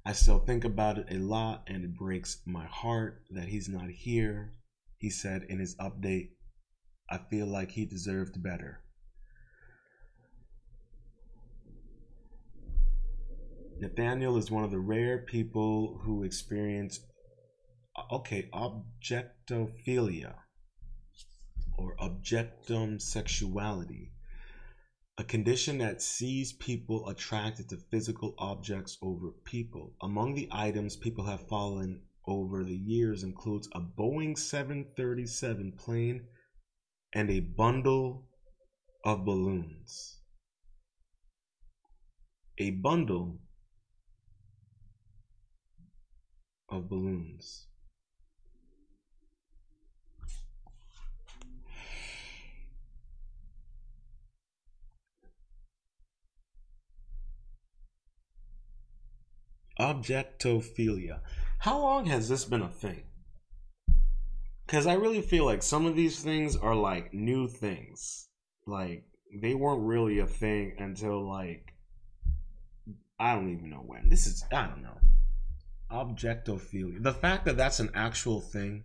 I 0.06 0.12
still 0.12 0.40
think 0.40 0.66
about 0.66 0.98
it 0.98 1.08
a 1.10 1.20
lot 1.20 1.64
and 1.68 1.86
it 1.86 1.96
breaks 1.96 2.42
my 2.46 2.66
heart 2.66 3.24
that 3.30 3.48
he's 3.48 3.70
not 3.70 3.90
here. 3.90 4.56
He 5.04 5.10
said 5.10 5.44
in 5.50 5.60
his 5.60 5.76
update, 5.76 6.30
I 7.10 7.18
feel 7.18 7.46
like 7.46 7.72
he 7.72 7.86
deserved 7.86 8.42
better. 8.42 8.80
Nathaniel 13.82 14.38
is 14.38 14.50
one 14.50 14.64
of 14.64 14.72
the 14.72 14.80
rare 14.80 15.18
people 15.18 16.00
who 16.02 16.24
experience 16.24 17.02
okay, 18.14 18.50
objectophilia 18.54 20.36
or 21.78 21.98
objectum 21.98 23.02
sexuality, 23.02 24.14
a 25.18 25.26
condition 25.26 25.80
that 25.80 26.02
sees 26.02 26.54
people 26.54 27.10
attracted 27.10 27.68
to 27.68 27.76
physical 27.92 28.36
objects 28.38 28.98
over 29.02 29.32
people. 29.44 29.98
Among 30.02 30.34
the 30.34 30.48
items 30.50 30.96
people 30.96 31.26
have 31.26 31.50
fallen 31.50 32.04
over 32.28 32.64
the 32.64 32.76
years 32.76 33.24
includes 33.24 33.68
a 33.74 33.82
Boeing 33.82 34.38
737 34.38 35.74
plane 35.74 36.26
and 37.14 37.30
a 37.30 37.42
bundle 37.42 38.28
of 39.04 39.26
balloons. 39.26 40.20
A 42.58 42.72
bundle 42.72 43.40
of 46.70 46.90
balloons. 46.90 47.68
Objectophilia. 59.80 61.20
How 61.64 61.80
long 61.80 62.08
has 62.08 62.28
this 62.28 62.44
been 62.44 62.62
a 62.62 62.68
thing? 62.68 63.04
Because 64.66 64.86
I 64.86 64.96
really 64.96 65.22
feel 65.22 65.46
like 65.46 65.64
some 65.64 65.86
of 65.86 65.96
these 65.96 66.20
things 66.20 66.58
are 66.58 66.76
like 66.76 67.14
new 67.14 67.48
things. 67.48 68.28
Like, 68.68 69.06
they 69.42 69.56
weren't 69.56 69.88
really 69.88 70.20
a 70.20 70.28
thing 70.28 70.76
until 70.78 71.26
like, 71.26 71.74
I 73.18 73.34
don't 73.34 73.54
even 73.54 73.70
know 73.70 73.82
when. 73.88 74.10
This 74.10 74.28
is, 74.28 74.44
I 74.52 74.68
don't 74.68 74.84
know. 74.84 74.98
Objectophilia. 75.90 77.02
The 77.02 77.14
fact 77.14 77.46
that 77.46 77.56
that's 77.56 77.80
an 77.80 77.92
actual 77.96 78.42
thing 78.42 78.84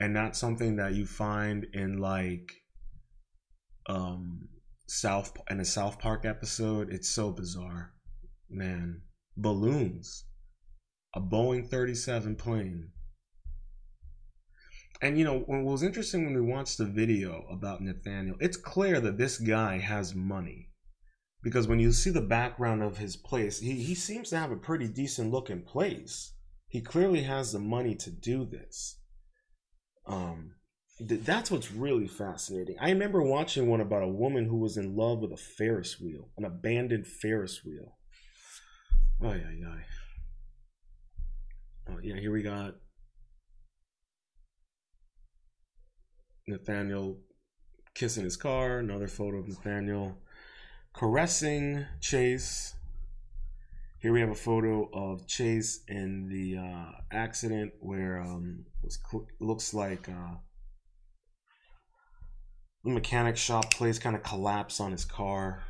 and 0.00 0.12
not 0.12 0.36
something 0.36 0.74
that 0.78 0.94
you 0.94 1.06
find 1.06 1.68
in 1.72 1.98
like, 1.98 2.50
um, 3.88 4.48
South 4.88 5.36
in 5.48 5.60
a 5.60 5.64
South 5.64 6.00
Park 6.00 6.24
episode, 6.24 6.92
it's 6.92 7.08
so 7.08 7.30
bizarre. 7.30 7.92
Man 8.50 9.02
balloons, 9.36 10.24
a 11.14 11.20
Boeing 11.20 11.68
37 11.68 12.36
plane. 12.36 12.90
And 15.00 15.18
you 15.18 15.24
know, 15.24 15.40
what 15.40 15.62
was 15.62 15.82
interesting 15.82 16.24
when 16.24 16.34
we 16.34 16.40
watched 16.40 16.78
the 16.78 16.84
video 16.84 17.44
about 17.50 17.82
Nathaniel, 17.82 18.36
it's 18.40 18.56
clear 18.56 19.00
that 19.00 19.18
this 19.18 19.38
guy 19.38 19.78
has 19.78 20.14
money. 20.14 20.68
Because 21.42 21.66
when 21.66 21.80
you 21.80 21.90
see 21.90 22.10
the 22.10 22.20
background 22.20 22.84
of 22.84 22.98
his 22.98 23.16
place, 23.16 23.58
he, 23.58 23.72
he 23.72 23.96
seems 23.96 24.30
to 24.30 24.38
have 24.38 24.52
a 24.52 24.56
pretty 24.56 24.86
decent 24.86 25.32
looking 25.32 25.62
place. 25.62 26.34
He 26.68 26.80
clearly 26.80 27.22
has 27.22 27.52
the 27.52 27.58
money 27.58 27.96
to 27.96 28.10
do 28.10 28.44
this. 28.44 29.00
Um, 30.06 30.52
th- 30.98 31.22
that's 31.22 31.50
what's 31.50 31.72
really 31.72 32.06
fascinating. 32.06 32.76
I 32.80 32.90
remember 32.90 33.22
watching 33.22 33.68
one 33.68 33.80
about 33.80 34.04
a 34.04 34.08
woman 34.08 34.46
who 34.46 34.58
was 34.58 34.76
in 34.76 34.96
love 34.96 35.18
with 35.18 35.32
a 35.32 35.36
Ferris 35.36 36.00
wheel, 36.00 36.28
an 36.38 36.44
abandoned 36.44 37.08
Ferris 37.08 37.64
wheel. 37.64 37.98
Oh 39.20 39.32
yeah, 39.32 39.50
yeah. 39.58 39.74
Oh 41.88 41.98
yeah, 42.02 42.16
here 42.16 42.32
we 42.32 42.42
got 42.42 42.74
Nathaniel 46.46 47.18
kissing 47.94 48.24
his 48.24 48.36
car. 48.36 48.78
Another 48.78 49.08
photo 49.08 49.38
of 49.38 49.48
Nathaniel 49.48 50.18
caressing 50.92 51.86
Chase. 52.00 52.74
Here 53.98 54.12
we 54.12 54.20
have 54.20 54.30
a 54.30 54.34
photo 54.34 54.88
of 54.92 55.26
Chase 55.26 55.80
in 55.88 56.28
the 56.28 56.58
uh, 56.58 56.92
accident 57.12 57.72
where 57.80 58.20
um, 58.20 58.64
cl- 58.88 59.28
looks 59.40 59.72
like 59.74 60.08
uh, 60.08 60.36
the 62.84 62.90
mechanic 62.90 63.36
shop 63.36 63.72
place 63.72 63.98
kind 63.98 64.16
of 64.16 64.22
collapsed 64.22 64.80
on 64.80 64.92
his 64.92 65.04
car. 65.04 65.62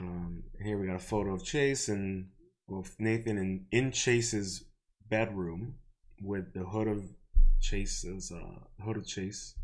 Um, 0.00 0.44
here 0.62 0.78
we 0.78 0.86
got 0.86 0.96
a 0.96 0.98
photo 0.98 1.34
of 1.34 1.44
Chase 1.44 1.88
and 1.88 2.28
well, 2.66 2.86
Nathan 2.98 3.38
in, 3.38 3.66
in 3.70 3.92
Chase's 3.92 4.64
bedroom 5.08 5.74
with 6.20 6.54
the 6.54 6.64
hood 6.64 6.88
of 6.88 7.04
Chase's 7.60 8.32
uh, 8.32 8.82
hood 8.82 8.96
of 8.96 9.06
Chase. 9.06 9.54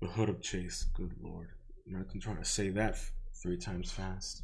The 0.00 0.08
hood 0.08 0.28
of 0.28 0.40
Chase. 0.42 0.84
Good 0.94 1.14
lord, 1.20 1.48
I'm 1.86 2.20
trying 2.20 2.36
to 2.36 2.44
say 2.44 2.70
that 2.70 2.98
three 3.42 3.56
times 3.56 3.90
fast. 3.90 4.42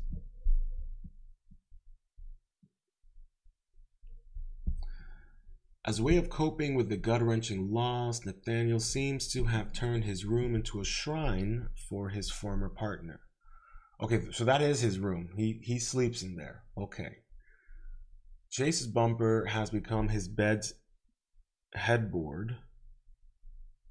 As 5.86 5.98
a 5.98 6.02
way 6.02 6.16
of 6.16 6.30
coping 6.30 6.74
with 6.74 6.88
the 6.88 6.96
gut 6.96 7.20
wrenching 7.20 7.70
loss, 7.70 8.24
Nathaniel 8.24 8.80
seems 8.80 9.28
to 9.32 9.44
have 9.44 9.74
turned 9.74 10.04
his 10.04 10.24
room 10.24 10.54
into 10.54 10.80
a 10.80 10.84
shrine 10.84 11.68
for 11.90 12.08
his 12.08 12.30
former 12.30 12.70
partner. 12.70 13.20
Okay, 14.00 14.22
so 14.32 14.44
that 14.44 14.62
is 14.62 14.80
his 14.80 14.98
room. 14.98 15.28
He 15.36 15.60
he 15.62 15.78
sleeps 15.78 16.22
in 16.22 16.36
there. 16.36 16.62
Okay. 16.76 17.18
Chase's 18.54 18.86
bumper 18.86 19.46
has 19.46 19.70
become 19.70 20.08
his 20.08 20.28
bed's 20.28 20.74
headboard, 21.74 22.56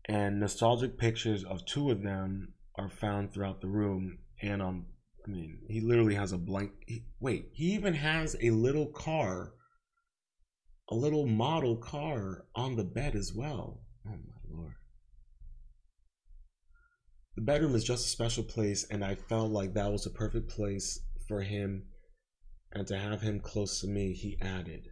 and 0.05 0.39
nostalgic 0.39 0.97
pictures 0.97 1.43
of 1.43 1.65
two 1.65 1.91
of 1.91 2.01
them 2.01 2.53
are 2.75 2.89
found 2.89 3.33
throughout 3.33 3.59
the 3.59 3.67
room. 3.67 4.19
And 4.41 4.61
on 4.61 4.85
I 5.25 5.29
mean, 5.29 5.59
he 5.67 5.81
literally 5.81 6.15
has 6.15 6.31
a 6.31 6.37
blank. 6.37 6.71
He, 6.87 7.05
wait, 7.19 7.49
he 7.51 7.73
even 7.73 7.93
has 7.93 8.37
a 8.41 8.51
little 8.51 8.87
car, 8.87 9.53
a 10.89 10.95
little 10.95 11.27
model 11.27 11.75
car 11.75 12.45
on 12.55 12.77
the 12.77 12.85
bed 12.85 13.15
as 13.15 13.33
well. 13.33 13.81
Oh 14.07 14.11
my 14.11 14.57
lord 14.57 14.75
the 17.35 17.41
bedroom 17.41 17.75
is 17.75 17.83
just 17.83 18.05
a 18.05 18.09
special 18.09 18.43
place, 18.43 18.85
and 18.89 19.03
I 19.03 19.15
felt 19.15 19.51
like 19.51 19.73
that 19.73 19.91
was 19.91 20.03
the 20.03 20.11
perfect 20.11 20.49
place 20.49 20.99
for 21.27 21.41
him. 21.41 21.87
And 22.75 22.87
to 22.87 22.97
have 22.97 23.21
him 23.21 23.39
close 23.39 23.79
to 23.81 23.87
me, 23.87 24.13
he 24.13 24.37
added. 24.41 24.89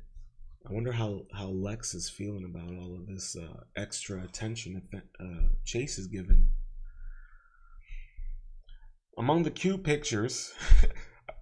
I 0.70 0.72
wonder 0.72 0.92
how, 0.92 1.26
how 1.34 1.48
Lex 1.48 1.96
is 1.96 2.10
feeling 2.10 2.46
about 2.46 2.72
all 2.78 2.96
of 2.96 3.08
this 3.08 3.36
uh, 3.36 3.64
extra 3.76 4.24
attention 4.24 4.80
that 4.92 5.04
uh, 5.20 5.48
Chase 5.66 5.98
is 5.98 6.06
given. 6.06 6.50
Among 9.18 9.42
the 9.42 9.50
cute 9.50 9.84
pictures, 9.84 10.54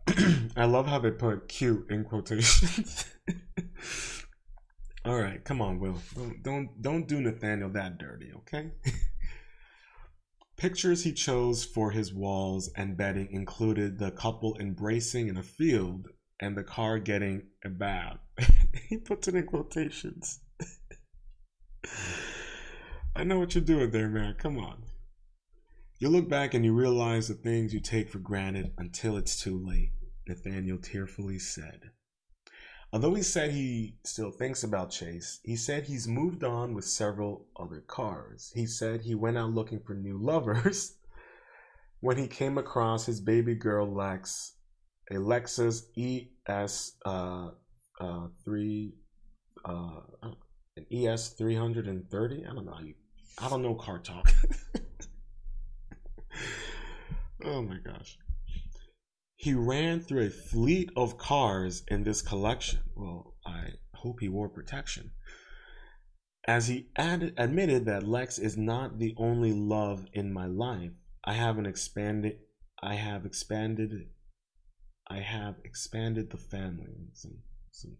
I 0.56 0.66
love 0.66 0.88
how 0.88 1.00
they 1.00 1.12
put 1.12 1.50
cute 1.50 1.88
in 1.90 2.06
quotations. 2.06 3.06
all 5.06 5.20
right, 5.20 5.44
come 5.44 5.62
on, 5.62 5.80
Will. 5.80 5.98
Don't 6.16 6.42
don't 6.42 6.82
don't 6.82 7.08
do 7.08 7.22
Nathaniel 7.22 7.70
that 7.72 7.98
dirty, 7.98 8.32
okay? 8.38 8.72
Pictures 10.58 11.04
he 11.04 11.14
chose 11.14 11.64
for 11.64 11.92
his 11.92 12.14
walls 12.14 12.72
and 12.76 12.98
bedding 12.98 13.30
included 13.32 14.00
the 14.00 14.12
couple 14.12 14.58
embracing 14.60 15.28
in 15.28 15.38
a 15.38 15.44
field 15.44 16.08
and 16.42 16.56
the 16.56 16.64
car 16.64 17.00
getting 17.00 17.44
a 17.64 17.70
bath. 17.70 18.20
he 18.90 18.98
puts 18.98 19.28
it 19.28 19.36
in 19.36 19.46
quotations. 19.46 20.40
I 23.16 23.24
know 23.24 23.40
what 23.40 23.56
you're 23.56 23.64
doing 23.64 23.92
there, 23.92 24.10
man. 24.10 24.36
Come 24.38 24.58
on. 24.58 24.84
You 25.98 26.08
look 26.08 26.30
back 26.30 26.54
and 26.54 26.64
you 26.64 26.74
realize 26.74 27.28
the 27.28 27.34
things 27.34 27.74
you 27.74 27.82
take 27.82 28.10
for 28.10 28.20
granted 28.20 28.72
until 28.78 29.18
it's 29.18 29.42
too 29.42 29.58
late, 29.58 29.92
Nathaniel 30.28 30.78
tearfully 30.78 31.40
said. 31.40 31.92
Although 32.92 33.14
he 33.14 33.22
said 33.22 33.52
he 33.52 33.98
still 34.04 34.32
thinks 34.32 34.64
about 34.64 34.92
Chase, 34.92 35.40
he 35.44 35.56
said 35.56 35.84
he's 35.84 36.08
moved 36.08 36.44
on 36.44 36.74
with 36.74 36.86
several 36.86 37.46
other 37.60 37.82
cars. 37.82 38.52
He 38.56 38.66
said 38.66 39.02
he 39.02 39.14
went 39.14 39.38
out 39.38 39.52
looking 39.52 39.80
for 39.80 39.94
new 39.94 40.18
lovers 40.18 40.96
when 42.00 42.18
he 42.18 42.28
came 42.28 42.58
across 42.58 43.06
his 43.06 43.22
baby 43.22 43.54
girl 43.54 43.94
Lex, 43.94 44.54
a 45.12 45.16
Lexus 45.16 45.84
ES 45.98 46.94
uh, 47.06 47.50
uh, 48.00 48.28
three 48.44 48.94
uh, 49.66 50.02
an 50.78 50.86
ES 50.92 51.30
three 51.30 51.56
hundred 51.56 51.88
and 51.88 52.10
thirty. 52.10 52.46
I 52.46 52.54
don't 52.54 52.66
know. 52.66 52.78
I 53.42 53.50
don't 53.50 53.62
know 53.62 53.76
car 53.76 54.00
talk. 54.00 54.32
oh 57.44 57.62
my 57.62 57.78
gosh. 57.78 58.18
He 59.36 59.54
ran 59.54 60.02
through 60.02 60.26
a 60.26 60.30
fleet 60.30 60.90
of 60.98 61.18
cars 61.18 61.84
in 61.88 62.04
this 62.04 62.22
collection. 62.22 62.80
Well, 62.94 63.36
I 63.46 63.70
hope 63.96 64.20
he 64.20 64.28
wore 64.28 64.50
protection. 64.50 65.12
As 66.46 66.68
he 66.68 66.90
ad- 66.98 67.34
admitted 67.38 67.86
that 67.86 68.08
Lex 68.08 68.38
is 68.38 68.58
not 68.58 69.00
the 69.00 69.14
only 69.18 69.54
love 69.54 70.08
in 70.14 70.34
my 70.34 70.46
life, 70.46 70.92
I 71.24 71.34
have 71.34 71.58
an 71.58 71.66
expanded 71.66 72.40
I 72.82 72.96
have 72.96 73.26
expanded 73.26 74.08
I 75.10 75.20
have 75.20 75.56
expanded 75.64 76.30
the 76.30 76.38
family. 76.38 77.10
Some 77.14 77.40
some 77.72 77.98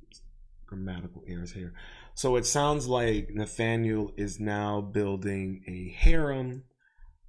grammatical 0.66 1.24
errors 1.28 1.52
here. 1.52 1.74
So 2.14 2.36
it 2.36 2.46
sounds 2.46 2.88
like 2.88 3.30
Nathaniel 3.32 4.14
is 4.18 4.40
now 4.40 4.82
building 4.82 5.64
a 5.68 5.90
harem 5.98 6.64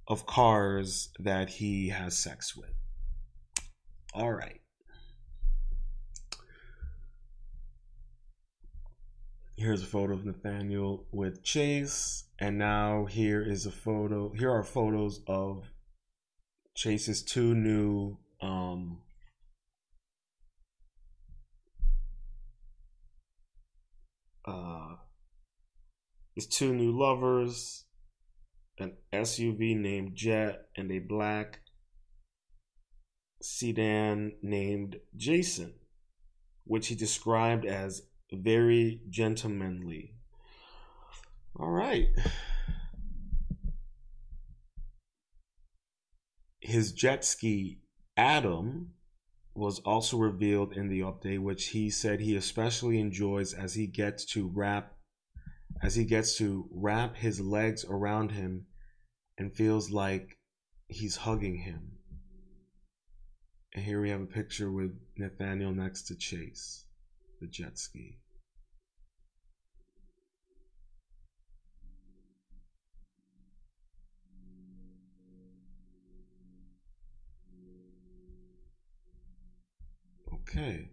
of 0.07 0.25
cars 0.25 1.09
that 1.19 1.49
he 1.49 1.89
has 1.89 2.17
sex 2.17 2.55
with. 2.55 2.73
All 4.13 4.33
right. 4.33 4.61
here's 9.61 9.83
a 9.83 9.85
photo 9.85 10.13
of 10.13 10.25
Nathaniel 10.25 11.05
with 11.11 11.43
Chase, 11.43 12.23
and 12.39 12.57
now 12.57 13.05
here 13.05 13.43
is 13.43 13.65
a 13.67 13.71
photo. 13.71 14.31
Here 14.33 14.49
are 14.49 14.63
photos 14.63 15.21
of 15.27 15.71
Chase's 16.73 17.21
two 17.21 17.53
new 17.53 18.17
um, 18.41 19.01
uh, 24.45 24.95
his 26.35 26.47
two 26.47 26.73
new 26.73 26.97
lovers, 26.97 27.85
an 28.79 28.93
SUV 29.13 29.77
named 29.77 30.15
Jet, 30.15 30.67
and 30.75 30.91
a 30.91 30.99
black 30.99 31.61
sedan 33.41 34.33
named 34.41 34.97
Jason, 35.15 35.73
which 36.65 36.87
he 36.87 36.95
described 36.95 37.65
as 37.65 38.03
very 38.31 39.01
gentlemanly. 39.09 40.15
All 41.59 41.69
right. 41.69 42.07
His 46.61 46.93
jet 46.93 47.25
ski, 47.25 47.79
Adam, 48.15 48.93
was 49.53 49.79
also 49.79 50.17
revealed 50.17 50.73
in 50.73 50.87
the 50.87 51.01
update, 51.01 51.39
which 51.39 51.67
he 51.67 51.89
said 51.89 52.19
he 52.19 52.35
especially 52.35 52.99
enjoys 52.99 53.53
as 53.53 53.73
he 53.73 53.87
gets 53.87 54.25
to 54.25 54.49
wrap 54.53 54.93
as 55.81 55.95
he 55.95 56.05
gets 56.05 56.37
to 56.37 56.67
wrap 56.71 57.15
his 57.15 57.39
legs 57.39 57.83
around 57.85 58.31
him 58.31 58.67
and 59.37 59.55
feels 59.55 59.89
like 59.89 60.37
he's 60.87 61.15
hugging 61.15 61.57
him. 61.57 61.93
And 63.73 63.83
here 63.83 64.01
we 64.01 64.09
have 64.09 64.21
a 64.21 64.25
picture 64.25 64.71
with 64.71 64.91
Nathaniel 65.17 65.73
next 65.73 66.03
to 66.03 66.15
Chase, 66.15 66.85
the 67.39 67.47
jet 67.47 67.79
ski. 67.79 68.20
Okay. 80.51 80.89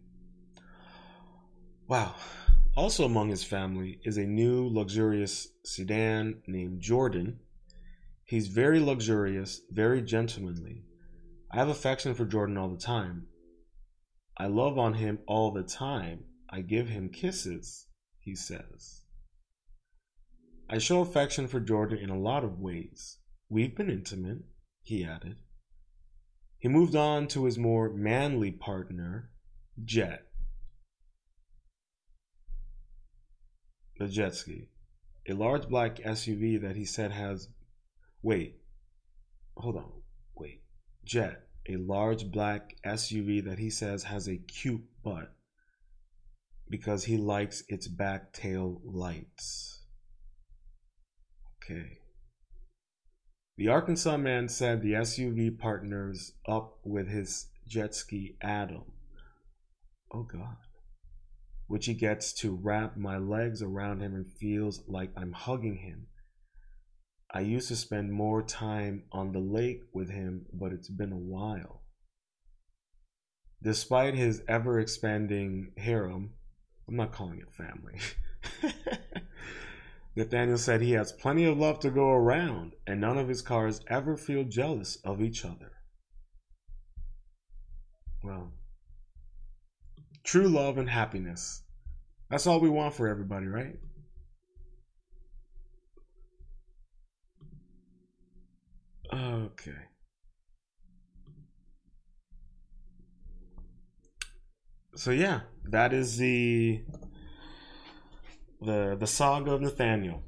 Wow. 1.89 2.15
Also 2.77 3.05
among 3.05 3.31
his 3.31 3.43
family 3.43 3.99
is 4.05 4.17
a 4.17 4.25
new 4.25 4.69
luxurious 4.69 5.49
sedan 5.65 6.43
named 6.47 6.81
Jordan. 6.81 7.41
He's 8.25 8.47
very 8.47 8.79
luxurious, 8.79 9.61
very 9.73 10.01
gentlemanly. 10.01 10.85
I 11.51 11.57
have 11.57 11.69
affection 11.69 12.15
for 12.15 12.25
Jordan 12.25 12.57
all 12.57 12.69
the 12.69 12.77
time. 12.81 13.27
I 14.37 14.47
love 14.47 14.79
on 14.79 14.95
him 14.95 15.19
all 15.27 15.51
the 15.51 15.65
time. 15.65 16.21
I 16.49 16.61
give 16.61 16.89
him 16.89 17.09
kisses, 17.09 17.89
he 18.21 18.37
says. 18.37 19.03
I 20.71 20.79
show 20.79 21.01
affection 21.01 21.49
for 21.49 21.59
Jordan 21.59 21.99
in 21.99 22.11
a 22.11 22.19
lot 22.19 22.45
of 22.45 22.61
ways. 22.61 23.19
We've 23.49 23.75
been 23.75 23.91
intimate, 23.91 24.39
he 24.83 25.05
added. 25.05 25.39
He 26.59 26.69
moved 26.69 26.95
on 26.95 27.27
to 27.29 27.47
his 27.47 27.59
more 27.59 27.93
manly 27.93 28.53
partner, 28.53 29.31
Jet. 29.85 30.25
The 33.99 34.09
jet 34.09 34.35
ski. 34.35 34.69
A 35.29 35.35
large 35.35 35.69
black 35.69 35.97
SUV 35.97 36.61
that 36.63 36.77
he 36.77 36.85
said 36.85 37.13
has. 37.13 37.49
Wait. 38.23 38.57
Hold 39.57 39.77
on. 39.77 39.93
Wait. 40.35 40.63
Jet. 41.05 41.47
A 41.69 41.77
large 41.77 42.31
black 42.31 42.77
SUV 42.85 43.45
that 43.45 43.59
he 43.59 43.71
says 43.71 44.05
has 44.05 44.27
a 44.27 44.37
cute 44.37 44.85
butt 45.03 45.33
because 46.71 47.05
he 47.05 47.17
likes 47.17 47.63
its 47.69 47.87
back 47.89 48.33
tail 48.33 48.81
lights. 48.85 49.83
Okay. 51.63 51.99
The 53.57 53.69
Arkansas 53.69 54.17
man 54.17 54.49
said 54.49 54.81
the 54.81 54.93
SUV 54.93 55.59
partners 55.59 56.33
up 56.47 56.79
with 56.85 57.09
his 57.09 57.49
jet 57.67 57.95
ski 57.95 58.37
Adam 58.41 58.85
oh 60.13 60.23
God, 60.23 60.57
which 61.67 61.87
he 61.87 61.95
gets 61.95 62.33
to 62.35 62.55
wrap 62.55 62.97
my 62.97 63.19
legs 63.19 63.63
around 63.63 64.01
him 64.01 64.15
and 64.15 64.31
feels 64.31 64.83
like 64.89 65.11
I'm 65.17 65.33
hugging 65.33 65.79
him. 65.79 66.07
I 67.33 67.41
used 67.41 67.69
to 67.69 67.77
spend 67.77 68.13
more 68.13 68.43
time 68.43 69.05
on 69.13 69.33
the 69.33 69.39
lake 69.39 69.83
with 69.93 70.11
him, 70.11 70.47
but 70.53 70.73
it's 70.73 70.89
been 70.89 71.13
a 71.13 71.17
while. 71.17 71.83
Despite 73.63 74.15
his 74.15 74.43
ever 74.49 74.79
expanding 74.79 75.73
harem, 75.77 76.31
I'm 76.89 76.97
not 76.97 77.13
calling 77.13 77.41
it 77.41 77.53
family. 77.53 77.99
Nathaniel 80.17 80.59
said 80.59 80.81
he 80.81 80.93
has 80.93 81.13
plenty 81.13 81.45
of 81.45 81.59
love 81.59 81.81
to 81.81 81.91
go 81.91 82.11
around, 82.11 82.73
and 82.87 83.01
none 83.01 83.19
of 83.19 83.29
his 83.29 83.43
cars 83.43 83.81
ever 83.89 84.17
feel 84.17 84.45
jealous 84.45 84.97
of 85.05 85.21
each 85.21 85.45
other. 85.45 85.73
Well, 88.23 88.53
true 90.25 90.49
love 90.49 90.79
and 90.79 90.89
happiness. 90.89 91.63
That's 92.31 92.47
all 92.47 92.61
we 92.61 92.69
want 92.69 92.95
for 92.95 93.09
everybody, 93.09 93.47
right? 93.47 93.77
Okay. 99.13 99.73
So 104.95 105.11
yeah, 105.11 105.41
that 105.71 105.93
is 105.93 106.19
the 106.19 106.83
the 108.61 108.97
the 108.99 109.07
saga 109.07 109.53
of 109.53 109.63
Nathaniel 109.63 110.23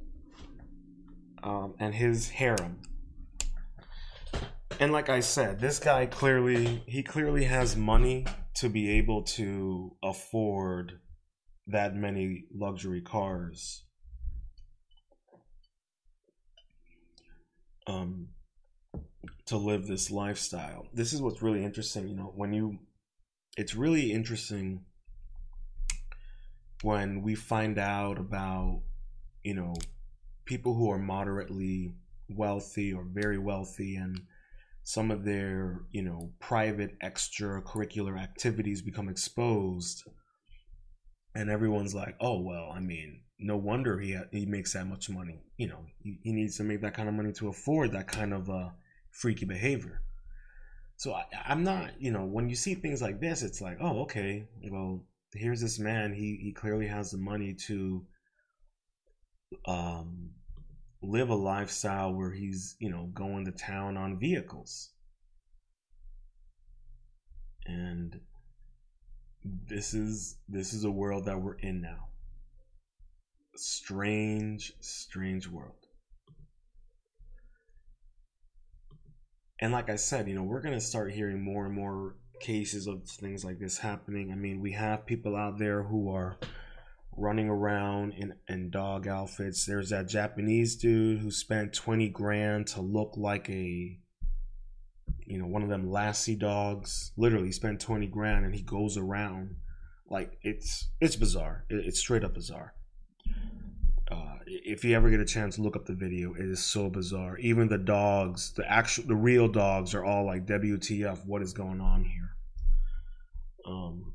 um, 1.42 1.74
and 1.78 1.94
his 1.94 2.28
harem. 2.28 2.80
And 4.78 4.92
like 4.92 5.10
I 5.10 5.20
said, 5.20 5.60
this 5.60 5.78
guy 5.78 6.06
clearly 6.06 6.82
he 6.86 7.02
clearly 7.02 7.44
has 7.44 7.76
money 7.76 8.26
to 8.54 8.68
be 8.68 8.90
able 8.98 9.22
to 9.22 9.96
afford 10.02 11.00
that 11.66 11.94
many 11.94 12.44
luxury 12.54 13.00
cars. 13.00 13.84
Um, 17.86 18.28
to 19.46 19.56
live 19.56 19.86
this 19.86 20.10
lifestyle. 20.10 20.86
This 20.94 21.12
is 21.12 21.20
what's 21.20 21.42
really 21.42 21.64
interesting. 21.64 22.08
You 22.08 22.16
know, 22.16 22.32
when 22.34 22.52
you, 22.52 22.78
it's 23.56 23.74
really 23.74 24.12
interesting 24.12 24.84
when 26.82 27.22
we 27.22 27.34
find 27.34 27.78
out 27.78 28.18
about, 28.18 28.82
you 29.42 29.54
know, 29.54 29.74
people 30.44 30.74
who 30.74 30.90
are 30.90 30.98
moderately 30.98 31.94
wealthy 32.28 32.92
or 32.92 33.04
very 33.04 33.38
wealthy 33.38 33.96
and 33.96 34.20
some 34.82 35.10
of 35.10 35.24
their 35.24 35.82
you 35.90 36.02
know 36.02 36.32
private 36.40 36.98
extracurricular 37.00 38.20
activities 38.20 38.82
become 38.82 39.08
exposed 39.08 40.04
and 41.34 41.50
everyone's 41.50 41.94
like 41.94 42.16
oh 42.20 42.40
well 42.40 42.70
i 42.74 42.80
mean 42.80 43.20
no 43.40 43.56
wonder 43.56 43.98
he 43.98 44.12
ha- 44.12 44.28
he 44.30 44.44
makes 44.44 44.74
that 44.74 44.86
much 44.86 45.08
money. 45.08 45.40
You 45.56 45.68
know 45.68 45.86
he, 46.02 46.18
he 46.22 46.32
needs 46.32 46.56
to 46.58 46.62
make 46.62 46.82
that 46.82 46.94
kind 46.94 47.08
of 47.08 47.14
money 47.14 47.32
to 47.32 47.48
afford 47.48 47.92
that 47.92 48.06
kind 48.06 48.34
of 48.34 48.50
uh, 48.50 48.68
freaky 49.10 49.46
behavior. 49.46 50.02
So 50.96 51.14
I, 51.14 51.24
i'm 51.46 51.64
not 51.64 51.92
you 51.98 52.10
know 52.10 52.26
when 52.26 52.50
you 52.50 52.54
see 52.54 52.74
things 52.74 53.00
like 53.00 53.20
this 53.20 53.42
it's 53.42 53.62
like 53.62 53.78
oh 53.80 54.02
okay 54.02 54.46
well 54.70 55.02
here's 55.32 55.60
this 55.60 55.78
man. 55.78 56.12
He 56.12 56.38
he 56.42 56.52
clearly 56.52 56.86
has 56.86 57.10
the 57.10 57.18
money 57.18 57.54
to 57.66 58.04
um 59.66 60.30
live 61.02 61.30
a 61.30 61.34
lifestyle 61.34 62.12
where 62.12 62.32
he's, 62.32 62.76
you 62.78 62.90
know, 62.90 63.10
going 63.14 63.44
to 63.46 63.52
town 63.52 63.96
on 63.96 64.18
vehicles. 64.18 64.90
And 67.66 68.20
this 69.44 69.94
is 69.94 70.36
this 70.48 70.72
is 70.72 70.84
a 70.84 70.90
world 70.90 71.26
that 71.26 71.40
we're 71.40 71.58
in 71.58 71.80
now. 71.80 72.08
Strange, 73.56 74.72
strange 74.80 75.48
world. 75.48 75.74
And 79.60 79.72
like 79.72 79.90
I 79.90 79.96
said, 79.96 80.26
you 80.26 80.34
know, 80.34 80.42
we're 80.42 80.62
going 80.62 80.74
to 80.74 80.80
start 80.80 81.12
hearing 81.12 81.42
more 81.42 81.66
and 81.66 81.74
more 81.74 82.16
cases 82.40 82.86
of 82.86 83.06
things 83.06 83.44
like 83.44 83.58
this 83.58 83.78
happening. 83.78 84.32
I 84.32 84.34
mean, 84.34 84.60
we 84.60 84.72
have 84.72 85.04
people 85.04 85.36
out 85.36 85.58
there 85.58 85.82
who 85.82 86.10
are 86.10 86.38
running 87.16 87.48
around 87.48 88.14
in, 88.14 88.34
in 88.48 88.70
dog 88.70 89.06
outfits. 89.06 89.66
There's 89.66 89.90
that 89.90 90.08
Japanese 90.08 90.76
dude 90.76 91.20
who 91.20 91.30
spent 91.30 91.72
20 91.72 92.08
grand 92.08 92.66
to 92.68 92.80
look 92.80 93.14
like 93.16 93.48
a 93.50 93.98
you 95.26 95.38
know, 95.38 95.46
one 95.46 95.62
of 95.62 95.68
them 95.68 95.90
lassie 95.90 96.34
dogs. 96.34 97.12
Literally 97.16 97.52
spent 97.52 97.80
20 97.80 98.08
grand 98.08 98.44
and 98.44 98.54
he 98.54 98.62
goes 98.62 98.96
around 98.96 99.56
like 100.08 100.36
it's 100.42 100.88
it's 101.00 101.16
bizarre. 101.16 101.64
it's 101.70 102.00
straight 102.00 102.24
up 102.24 102.34
bizarre. 102.34 102.74
Uh, 104.10 104.38
if 104.46 104.84
you 104.84 104.96
ever 104.96 105.08
get 105.08 105.20
a 105.20 105.24
chance, 105.24 105.54
to 105.54 105.62
look 105.62 105.76
up 105.76 105.86
the 105.86 105.94
video. 105.94 106.34
It 106.34 106.46
is 106.46 106.64
so 106.64 106.90
bizarre. 106.90 107.38
Even 107.38 107.68
the 107.68 107.78
dogs, 107.78 108.52
the 108.56 108.68
actual, 108.68 109.04
the 109.06 109.14
real 109.14 109.46
dogs, 109.46 109.94
are 109.94 110.04
all 110.04 110.26
like, 110.26 110.46
"WTF? 110.46 111.24
What 111.26 111.42
is 111.42 111.52
going 111.52 111.80
on 111.80 112.02
here?" 112.02 112.30
Um, 113.64 114.14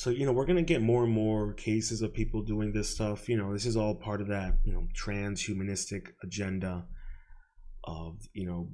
so 0.00 0.08
you 0.08 0.24
know 0.24 0.32
we're 0.32 0.46
gonna 0.46 0.62
get 0.62 0.80
more 0.80 1.04
and 1.04 1.12
more 1.12 1.52
cases 1.52 2.00
of 2.00 2.14
people 2.14 2.40
doing 2.40 2.72
this 2.72 2.88
stuff. 2.88 3.28
You 3.28 3.36
know, 3.36 3.52
this 3.52 3.66
is 3.66 3.76
all 3.76 3.94
part 3.94 4.22
of 4.22 4.28
that 4.28 4.54
you 4.64 4.72
know 4.72 4.88
transhumanistic 4.94 6.12
agenda 6.22 6.86
of 7.84 8.26
you 8.32 8.46
know 8.46 8.70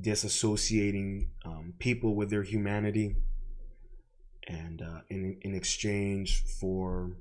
disassociating 0.00 1.28
um, 1.44 1.74
people 1.78 2.16
with 2.16 2.30
their 2.30 2.42
humanity 2.42 3.16
and 4.48 4.80
uh, 4.80 5.00
in 5.10 5.36
in 5.42 5.54
exchange 5.54 6.42
for 6.58 7.18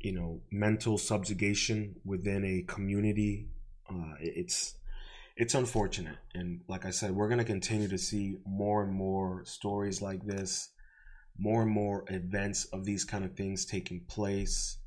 you 0.00 0.10
know 0.10 0.40
mental 0.50 0.98
subjugation 0.98 1.94
within 2.04 2.44
a 2.44 2.62
community. 2.62 3.46
Uh, 3.88 4.14
it's 4.18 4.74
it's 5.36 5.54
unfortunate. 5.54 6.18
And 6.34 6.62
like 6.66 6.84
i 6.84 6.90
said 6.90 7.12
we're 7.12 7.28
going 7.28 7.38
to 7.38 7.44
continue 7.44 7.86
to 7.86 7.98
see 7.98 8.38
more 8.44 8.82
and 8.82 8.92
more 8.92 9.44
stories 9.44 10.02
like 10.02 10.26
this 10.26 10.70
more 11.38 11.62
and 11.62 11.70
more 11.70 12.04
events 12.08 12.64
of 12.66 12.84
these 12.84 13.04
kind 13.04 13.24
of 13.24 13.34
things 13.34 13.64
taking 13.64 14.00
place 14.08 14.78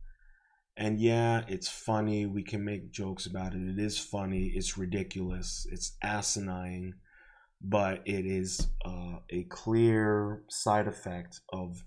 and 0.78 1.00
yeah 1.00 1.44
it's 1.48 1.68
funny 1.68 2.26
we 2.26 2.44
can 2.44 2.64
make 2.64 2.92
jokes 2.92 3.26
about 3.26 3.54
it 3.54 3.62
it 3.62 3.80
is 3.80 4.00
funny 4.00 4.52
it's 4.56 4.78
ridiculous 4.78 5.68
it's 5.72 5.98
asinine 6.04 6.94
but 7.62 8.02
it 8.06 8.26
is 8.26 8.68
uh, 8.86 9.18
a 9.30 9.44
clear 9.44 10.44
side 10.50 10.88
effect 10.88 11.42
of 11.52 11.84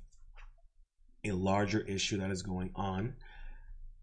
a 1.24 1.32
larger 1.32 1.80
issue 1.80 2.18
that 2.18 2.30
is 2.30 2.42
going 2.42 2.70
on. 2.74 3.14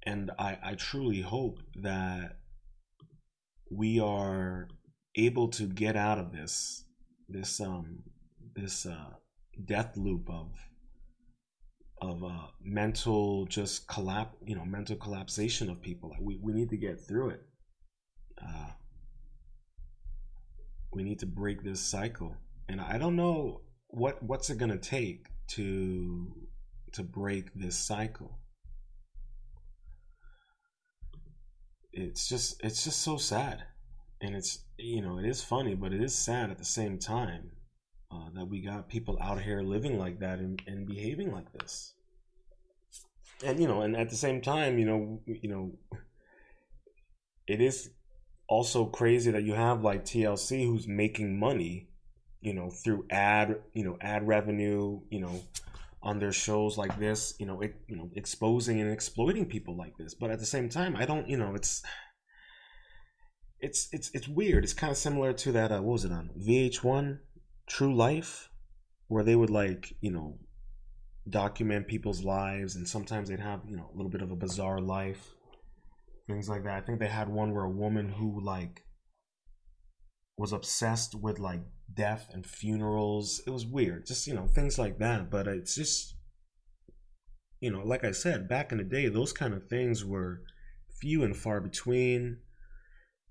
And 0.04 0.32
I, 0.40 0.58
I 0.64 0.74
truly 0.76 1.22
hope 1.22 1.60
that 1.82 2.38
we 3.70 4.00
are 4.00 4.68
able 5.16 5.50
to 5.50 5.64
get 5.68 5.96
out 5.96 6.18
of 6.18 6.32
this 6.32 6.86
this 7.28 7.60
um 7.60 8.00
this 8.56 8.88
uh, 8.88 9.12
death 9.66 9.98
loop 9.98 10.30
of 10.30 10.52
of 12.02 12.24
uh, 12.24 12.48
mental 12.64 13.46
just 13.46 13.88
collapse 13.88 14.36
you 14.46 14.56
know 14.56 14.66
mental 14.66 14.96
collapsation 14.96 15.70
of 15.70 15.82
people. 15.82 16.16
We, 16.22 16.40
we 16.42 16.54
need 16.54 16.70
to 16.70 16.78
get 16.78 17.00
through 17.02 17.32
it. 17.32 17.42
Uh, 18.42 18.72
we 20.94 21.04
need 21.04 21.20
to 21.20 21.26
break 21.26 21.64
this 21.64 21.82
cycle. 21.82 22.36
And 22.68 22.80
i 22.80 22.98
don't 22.98 23.16
know 23.16 23.62
what 23.88 24.22
what's 24.22 24.50
it 24.50 24.60
to 24.70 24.78
take 24.78 25.28
to 25.50 26.34
to 26.94 27.04
break 27.04 27.54
this 27.54 27.76
cycle. 27.76 28.40
It's 31.92 32.30
just 32.30 32.64
it's 32.64 32.84
just 32.84 33.02
so 33.02 33.18
sad. 33.18 33.64
And 34.22 34.36
it's 34.36 34.60
you 34.78 35.02
know 35.02 35.18
it 35.18 35.26
is 35.26 35.44
funny 35.44 35.76
but 35.76 35.94
it 35.94 36.02
is 36.02 36.16
sad 36.16 36.50
at 36.50 36.58
the 36.58 36.66
same 36.66 36.98
time 36.98 37.52
uh, 38.12 38.30
that 38.34 38.46
we 38.46 38.62
got 38.62 38.90
people 38.90 39.18
out 39.22 39.42
here 39.42 39.62
living 39.62 39.98
like 39.98 40.20
that 40.20 40.40
and, 40.40 40.62
and 40.68 40.88
behaving 40.88 41.32
like 41.32 41.52
this 41.54 41.94
and 43.46 43.60
you 43.60 43.68
know 43.68 43.82
and 43.82 43.96
at 43.96 44.10
the 44.10 44.16
same 44.16 44.42
time 44.42 44.78
you 44.78 44.86
know 44.86 45.22
you 45.26 45.50
know 45.50 45.72
it 47.48 47.62
is 47.62 47.90
also 48.50 48.86
crazy 48.86 49.32
that 49.32 49.44
you 49.44 49.54
have 49.54 49.84
like 49.84 50.04
TLC 50.06 50.66
who's 50.66 50.88
making 50.88 51.40
money, 51.40 51.88
you 52.42 52.54
know, 52.54 52.70
through 52.70 53.06
ad, 53.10 53.62
you 53.74 53.84
know, 53.84 53.98
ad 54.02 54.28
revenue, 54.28 55.00
you 55.10 55.20
know, 55.20 55.42
on 56.02 56.20
their 56.20 56.32
shows 56.32 56.78
like 56.78 56.98
this, 57.00 57.36
you 57.40 57.46
know, 57.46 57.62
it, 57.62 57.76
you 57.88 57.96
know, 57.96 58.10
exposing 58.16 58.82
and 58.82 58.92
exploiting 58.92 59.46
people 59.46 59.76
like 59.76 59.98
this. 59.98 60.14
But 60.14 60.32
at 60.32 60.40
the 60.40 60.46
same 60.46 60.70
time, 60.70 60.96
I 60.96 61.06
don't, 61.06 61.28
you 61.28 61.38
know, 61.38 61.56
it's 61.56 61.84
it's 63.60 63.90
it's 63.92 64.10
it's 64.14 64.28
weird. 64.28 64.64
It's 64.64 64.74
kind 64.74 64.92
of 64.92 64.98
similar 64.98 65.34
to 65.34 65.52
that. 65.52 65.72
Uh, 65.72 65.82
what 65.82 65.94
was 65.94 66.06
it 66.06 66.12
on 66.12 66.30
VH1, 66.40 67.20
True 67.70 67.96
Life, 67.96 68.50
where 69.08 69.24
they 69.24 69.36
would 69.36 69.50
like, 69.50 69.94
you 70.02 70.12
know, 70.12 70.40
document 71.30 71.88
people's 71.88 72.24
lives, 72.24 72.76
and 72.76 72.88
sometimes 72.88 73.30
they'd 73.30 73.40
have, 73.40 73.62
you 73.68 73.78
know, 73.78 73.90
a 73.94 73.96
little 73.96 74.12
bit 74.12 74.22
of 74.22 74.32
a 74.32 74.36
bizarre 74.36 74.82
life 74.82 75.34
things 76.30 76.48
like 76.48 76.64
that. 76.64 76.78
I 76.78 76.82
think 76.82 77.00
they 77.00 77.08
had 77.08 77.28
one 77.28 77.54
where 77.54 77.64
a 77.64 77.70
woman 77.70 78.10
who 78.10 78.40
like 78.42 78.84
was 80.38 80.54
obsessed 80.54 81.16
with 81.16 81.40
like 81.40 81.62
death 81.94 82.30
and 82.32 82.46
funerals. 82.46 83.42
It 83.46 83.50
was 83.50 83.66
weird, 83.66 84.06
just 84.06 84.28
you 84.28 84.34
know 84.34 84.48
things 84.48 84.78
like 84.78 85.00
that. 85.00 85.30
But 85.30 85.48
it's 85.48 85.76
just 85.76 86.16
you 87.60 87.72
know, 87.72 87.82
like 87.84 88.06
I 88.06 88.12
said, 88.12 88.48
back 88.48 88.72
in 88.72 88.78
the 88.78 88.84
day, 88.84 89.10
those 89.10 89.34
kind 89.34 89.54
of 89.54 89.68
things 89.68 90.06
were 90.06 90.42
few 91.02 91.24
and 91.24 91.36
far 91.36 91.60
between. 91.60 92.38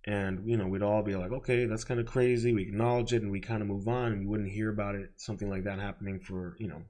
And 0.09 0.49
you 0.49 0.57
know, 0.57 0.67
we'd 0.67 0.83
all 0.83 1.03
be 1.03 1.17
like, 1.17 1.33
okay, 1.33 1.67
that's 1.67 1.85
kind 1.85 2.01
of 2.01 2.07
crazy. 2.07 2.55
We 2.55 2.63
acknowledge 2.63 3.13
it 3.13 3.21
and 3.21 3.31
we 3.31 3.41
kind 3.41 3.61
of 3.61 3.69
move 3.69 3.87
on, 3.87 4.13
and 4.13 4.23
you 4.23 4.29
wouldn't 4.29 4.51
hear 4.51 4.71
about 4.71 4.95
it, 4.95 5.11
something 5.17 5.51
like 5.51 5.65
that 5.65 5.79
happening 5.79 6.19
for 6.19 6.57
you 6.59 6.67
know, 6.67 6.83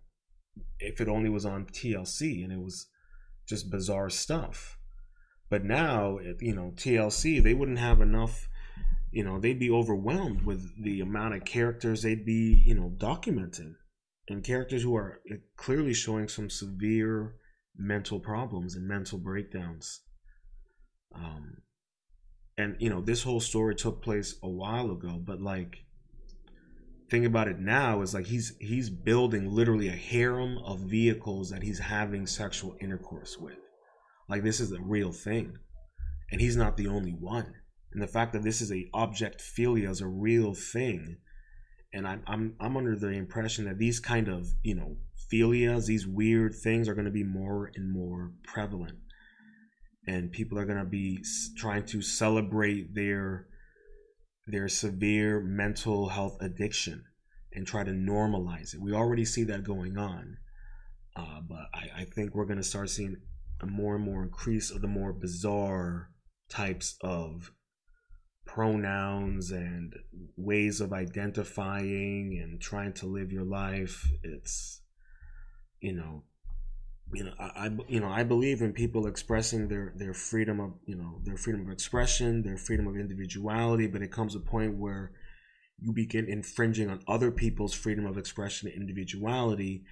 if 0.78 1.00
it 1.00 1.08
only 1.08 1.28
was 1.28 1.44
on 1.44 1.66
TLC 1.66 2.44
and 2.44 2.52
it 2.52 2.60
was 2.60 2.86
just 3.48 3.72
bizarre 3.72 4.08
stuff. 4.08 4.78
But 5.50 5.64
now, 5.64 6.20
you 6.38 6.54
know, 6.54 6.72
TLC, 6.76 7.42
they 7.42 7.54
wouldn't 7.54 7.80
have 7.80 8.00
enough, 8.00 8.48
you 9.10 9.24
know, 9.24 9.40
they'd 9.40 9.58
be 9.58 9.70
overwhelmed 9.70 10.42
with 10.42 10.80
the 10.80 11.00
amount 11.00 11.34
of 11.34 11.44
characters 11.44 12.02
they'd 12.02 12.24
be, 12.24 12.62
you 12.64 12.74
know, 12.74 12.92
documenting. 12.98 13.74
And 14.28 14.44
characters 14.44 14.82
who 14.84 14.94
are 14.94 15.22
clearly 15.56 15.94
showing 15.94 16.28
some 16.28 16.50
severe 16.50 17.34
mental 17.76 18.20
problems 18.20 18.76
and 18.76 18.86
mental 18.86 19.18
breakdowns. 19.18 20.02
Um, 21.12 21.62
and, 22.58 22.76
you 22.78 22.90
know, 22.90 23.00
this 23.00 23.22
whole 23.22 23.40
story 23.40 23.74
took 23.74 24.02
place 24.02 24.36
a 24.42 24.48
while 24.48 24.90
ago, 24.90 25.18
but 25.24 25.40
like, 25.40 25.84
think 27.08 27.24
about 27.24 27.48
it 27.48 27.58
now 27.58 28.02
is 28.02 28.12
like 28.12 28.26
he's 28.26 28.54
he's 28.60 28.90
building 28.90 29.50
literally 29.50 29.88
a 29.88 29.92
harem 29.92 30.58
of 30.58 30.80
vehicles 30.80 31.48
that 31.48 31.62
he's 31.62 31.78
having 31.78 32.26
sexual 32.26 32.76
intercourse 32.82 33.38
with 33.38 33.56
like 34.28 34.42
this 34.42 34.60
is 34.60 34.72
a 34.72 34.80
real 34.80 35.12
thing. 35.12 35.58
And 36.30 36.40
he's 36.40 36.56
not 36.56 36.76
the 36.76 36.88
only 36.88 37.12
one. 37.12 37.54
And 37.92 38.02
the 38.02 38.06
fact 38.06 38.34
that 38.34 38.42
this 38.42 38.60
is 38.60 38.70
a 38.70 38.88
object 38.92 39.40
philia 39.40 39.88
is 39.88 40.02
a 40.02 40.06
real 40.06 40.54
thing. 40.54 41.16
And 41.92 42.06
I'm 42.06 42.22
I'm 42.26 42.54
I'm 42.60 42.76
under 42.76 42.96
the 42.96 43.08
impression 43.08 43.64
that 43.64 43.78
these 43.78 43.98
kind 43.98 44.28
of, 44.28 44.46
you 44.62 44.74
know, 44.74 44.96
philias, 45.32 45.86
these 45.86 46.06
weird 46.06 46.54
things 46.54 46.88
are 46.88 46.94
going 46.94 47.06
to 47.06 47.10
be 47.10 47.24
more 47.24 47.70
and 47.74 47.90
more 47.90 48.32
prevalent. 48.44 48.98
And 50.08 50.32
people 50.32 50.58
are 50.58 50.64
going 50.64 50.78
to 50.78 50.84
be 50.84 51.22
trying 51.56 51.84
to 51.86 52.02
celebrate 52.02 52.94
their 52.94 53.46
their 54.46 54.68
severe 54.68 55.40
mental 55.40 56.08
health 56.08 56.38
addiction 56.40 57.04
and 57.52 57.66
try 57.66 57.84
to 57.84 57.90
normalize 57.90 58.74
it. 58.74 58.80
We 58.80 58.94
already 58.94 59.26
see 59.26 59.44
that 59.44 59.62
going 59.62 59.98
on. 59.98 60.38
Uh, 61.14 61.40
but 61.46 61.66
I, 61.74 62.00
I 62.00 62.04
think 62.04 62.34
we're 62.34 62.46
going 62.46 62.58
to 62.58 62.64
start 62.64 62.88
seeing 62.88 63.16
a 63.60 63.66
more 63.66 63.96
and 63.96 64.04
more 64.04 64.22
increase 64.22 64.70
of 64.70 64.80
the 64.80 64.88
more 64.88 65.12
bizarre 65.12 66.10
types 66.48 66.96
of 67.02 67.52
pronouns 68.46 69.50
and 69.50 69.94
ways 70.36 70.80
of 70.80 70.92
identifying 70.92 72.40
and 72.42 72.60
trying 72.60 72.94
to 72.94 73.06
live 73.06 73.30
your 73.30 73.44
life 73.44 74.10
it's 74.22 74.80
you 75.80 75.92
know 75.92 76.24
you 77.14 77.24
know 77.24 77.32
I, 77.38 77.66
I 77.66 77.70
you 77.88 78.00
know 78.00 78.08
I 78.08 78.22
believe 78.22 78.62
in 78.62 78.72
people 78.72 79.06
expressing 79.06 79.68
their 79.68 79.92
their 79.96 80.14
freedom 80.14 80.60
of 80.60 80.74
you 80.86 80.96
know 80.96 81.20
their 81.24 81.36
freedom 81.36 81.62
of 81.62 81.70
expression 81.70 82.42
their 82.42 82.56
freedom 82.56 82.86
of 82.86 82.96
individuality 82.96 83.86
but 83.86 84.02
it 84.02 84.12
comes 84.12 84.34
a 84.34 84.40
point 84.40 84.76
where 84.76 85.12
you 85.80 85.92
begin 85.92 86.26
infringing 86.28 86.90
on 86.90 87.00
other 87.06 87.30
people's 87.30 87.72
freedom 87.72 88.04
of 88.04 88.18
expression 88.18 88.68
and 88.68 88.76
individuality 88.76 89.84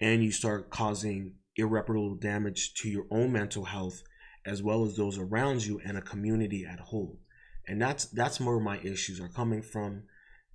and 0.00 0.24
you 0.24 0.32
start 0.32 0.70
causing 0.70 1.34
irreparable 1.56 2.14
damage 2.14 2.74
to 2.74 2.88
your 2.88 3.04
own 3.10 3.32
mental 3.32 3.64
health 3.64 4.02
as 4.44 4.62
well 4.62 4.84
as 4.84 4.96
those 4.96 5.18
around 5.18 5.64
you 5.64 5.80
and 5.84 5.96
a 5.96 6.02
community 6.02 6.66
at 6.66 6.80
whole. 6.80 7.20
And 7.66 7.80
that's 7.80 8.06
that's 8.06 8.40
where 8.40 8.58
my 8.58 8.78
issues 8.78 9.20
are 9.20 9.28
coming 9.28 9.62
from 9.62 10.04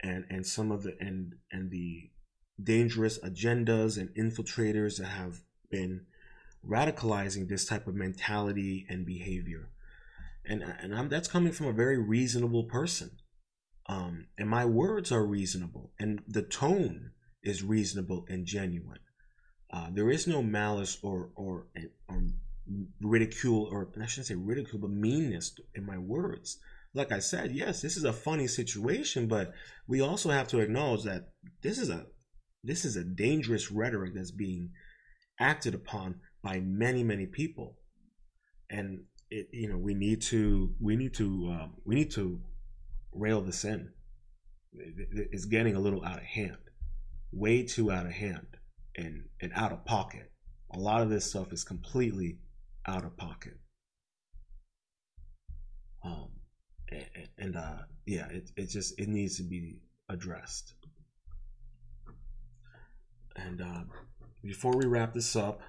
and 0.01 0.25
and 0.29 0.45
some 0.45 0.71
of 0.71 0.83
the 0.83 0.95
and 0.99 1.35
and 1.51 1.71
the 1.71 2.11
dangerous 2.61 3.19
agendas 3.19 3.97
and 3.97 4.09
infiltrators 4.17 4.97
that 4.97 5.05
have 5.05 5.41
been 5.69 6.05
radicalizing 6.67 7.47
this 7.47 7.65
type 7.65 7.87
of 7.87 7.95
mentality 7.95 8.85
and 8.89 9.05
behavior. 9.05 9.69
And 10.45 10.63
and 10.63 10.95
I'm, 10.95 11.09
that's 11.09 11.27
coming 11.27 11.51
from 11.51 11.67
a 11.67 11.73
very 11.73 11.97
reasonable 11.97 12.63
person. 12.63 13.11
Um, 13.89 14.27
and 14.37 14.49
my 14.49 14.65
words 14.65 15.11
are 15.11 15.25
reasonable 15.25 15.91
and 15.99 16.21
the 16.27 16.41
tone 16.41 17.11
is 17.43 17.63
reasonable 17.63 18.25
and 18.27 18.45
genuine. 18.45 18.99
Uh, 19.71 19.87
there 19.91 20.09
is 20.09 20.27
no 20.27 20.41
malice 20.41 20.97
or, 21.01 21.29
or 21.35 21.67
or 22.09 22.23
ridicule 23.01 23.67
or 23.71 23.89
I 24.01 24.05
shouldn't 24.05 24.27
say 24.27 24.35
ridicule, 24.35 24.81
but 24.81 24.91
meanness 24.91 25.55
in 25.75 25.85
my 25.85 25.97
words. 25.97 26.59
Like 26.93 27.11
I 27.11 27.19
said, 27.19 27.51
yes, 27.51 27.81
this 27.81 27.95
is 27.95 28.03
a 28.03 28.13
funny 28.13 28.47
situation, 28.47 29.27
but 29.27 29.53
we 29.87 30.01
also 30.01 30.29
have 30.29 30.47
to 30.49 30.59
acknowledge 30.59 31.03
that 31.03 31.29
this 31.61 31.77
is 31.77 31.89
a 31.89 32.07
this 32.63 32.85
is 32.85 32.95
a 32.95 33.03
dangerous 33.03 33.71
rhetoric 33.71 34.13
that's 34.15 34.31
being 34.31 34.71
acted 35.39 35.75
upon 35.75 36.15
by 36.43 36.59
many 36.59 37.03
many 37.03 37.25
people, 37.25 37.77
and 38.69 39.01
it 39.29 39.47
you 39.51 39.69
know 39.69 39.77
we 39.77 39.93
need 39.93 40.21
to 40.21 40.73
we 40.79 40.95
need 40.95 41.13
to 41.15 41.47
um, 41.51 41.73
we 41.85 41.95
need 41.95 42.11
to 42.11 42.41
rail 43.13 43.41
this 43.41 43.63
in. 43.63 43.89
It's 44.73 45.45
getting 45.45 45.75
a 45.75 45.79
little 45.79 46.03
out 46.05 46.17
of 46.17 46.23
hand, 46.23 46.57
way 47.31 47.63
too 47.63 47.91
out 47.91 48.05
of 48.05 48.11
hand 48.11 48.47
and 48.95 49.25
and 49.41 49.51
out 49.55 49.71
of 49.71 49.85
pocket. 49.85 50.31
A 50.71 50.79
lot 50.79 51.01
of 51.01 51.09
this 51.09 51.29
stuff 51.29 51.53
is 51.53 51.63
completely 51.63 52.39
out 52.85 53.05
of 53.05 53.15
pocket. 53.17 53.57
Um, 56.03 56.29
and, 56.89 57.29
and 57.37 57.55
uh, 57.57 57.79
yeah, 58.05 58.27
it 58.29 58.51
it 58.55 58.67
just 58.67 58.99
it 58.99 59.07
needs 59.07 59.37
to 59.37 59.43
be 59.43 59.79
addressed. 60.09 60.73
And 63.35 63.61
uh, 63.61 63.83
before 64.47 64.71
we 64.77 64.85
wrap 64.85 65.13
this 65.13 65.35
up, 65.35 65.61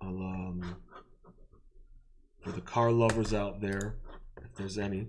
I'll 0.00 0.08
um 0.08 0.76
for 2.42 2.52
the 2.52 2.62
car 2.62 2.90
lovers 2.90 3.34
out 3.34 3.60
there, 3.60 3.96
if 4.42 4.54
there's 4.54 4.78
any, 4.78 5.08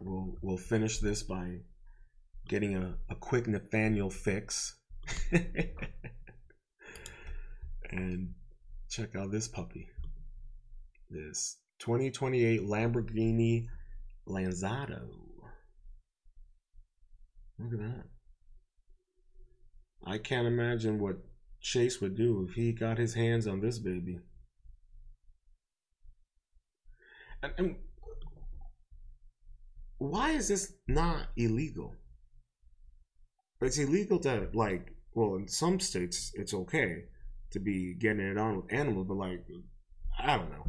we'll 0.00 0.36
we'll 0.42 0.56
finish 0.56 0.98
this 0.98 1.24
by 1.24 1.58
getting 2.48 2.76
a, 2.76 2.94
a 3.10 3.16
quick 3.16 3.48
Nathaniel 3.48 4.10
fix. 4.10 4.76
and 7.90 8.34
check 8.88 9.16
out 9.16 9.32
this 9.32 9.48
puppy. 9.48 9.88
This 11.10 11.58
2028 11.80 12.62
Lamborghini 12.62 13.66
Lanzador. 14.28 15.25
Look 17.58 17.72
at 17.72 17.78
that. 17.78 18.04
I 20.04 20.18
can't 20.18 20.46
imagine 20.46 20.98
what 21.00 21.16
Chase 21.60 22.00
would 22.00 22.16
do 22.16 22.46
if 22.48 22.54
he 22.54 22.72
got 22.72 22.98
his 22.98 23.14
hands 23.14 23.46
on 23.46 23.60
this 23.60 23.78
baby. 23.78 24.20
And, 27.42 27.52
and 27.58 27.76
why 29.98 30.30
is 30.32 30.48
this 30.48 30.74
not 30.86 31.28
illegal? 31.36 31.94
It's 33.60 33.78
illegal 33.78 34.18
to 34.20 34.48
like, 34.52 34.94
well, 35.14 35.36
in 35.36 35.48
some 35.48 35.80
states 35.80 36.32
it's 36.34 36.54
okay 36.54 37.04
to 37.50 37.58
be 37.58 37.94
getting 37.94 38.20
it 38.20 38.38
on 38.38 38.56
with 38.56 38.72
animals, 38.72 39.06
but 39.08 39.16
like, 39.16 39.44
I 40.18 40.36
don't 40.36 40.50
know. 40.50 40.66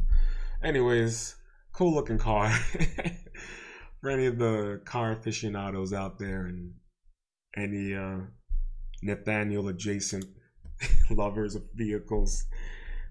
Anyways, 0.62 1.36
cool 1.72 1.94
looking 1.94 2.18
car. 2.18 2.50
For 4.00 4.10
any 4.10 4.26
of 4.26 4.38
the 4.38 4.80
car 4.84 5.12
aficionados 5.12 5.92
out 5.92 6.18
there 6.18 6.46
and 6.46 6.72
any 7.56 7.94
uh, 7.94 8.18
Nathaniel 9.02 9.68
adjacent 9.68 10.26
lovers 11.10 11.54
of 11.54 11.64
vehicles, 11.74 12.44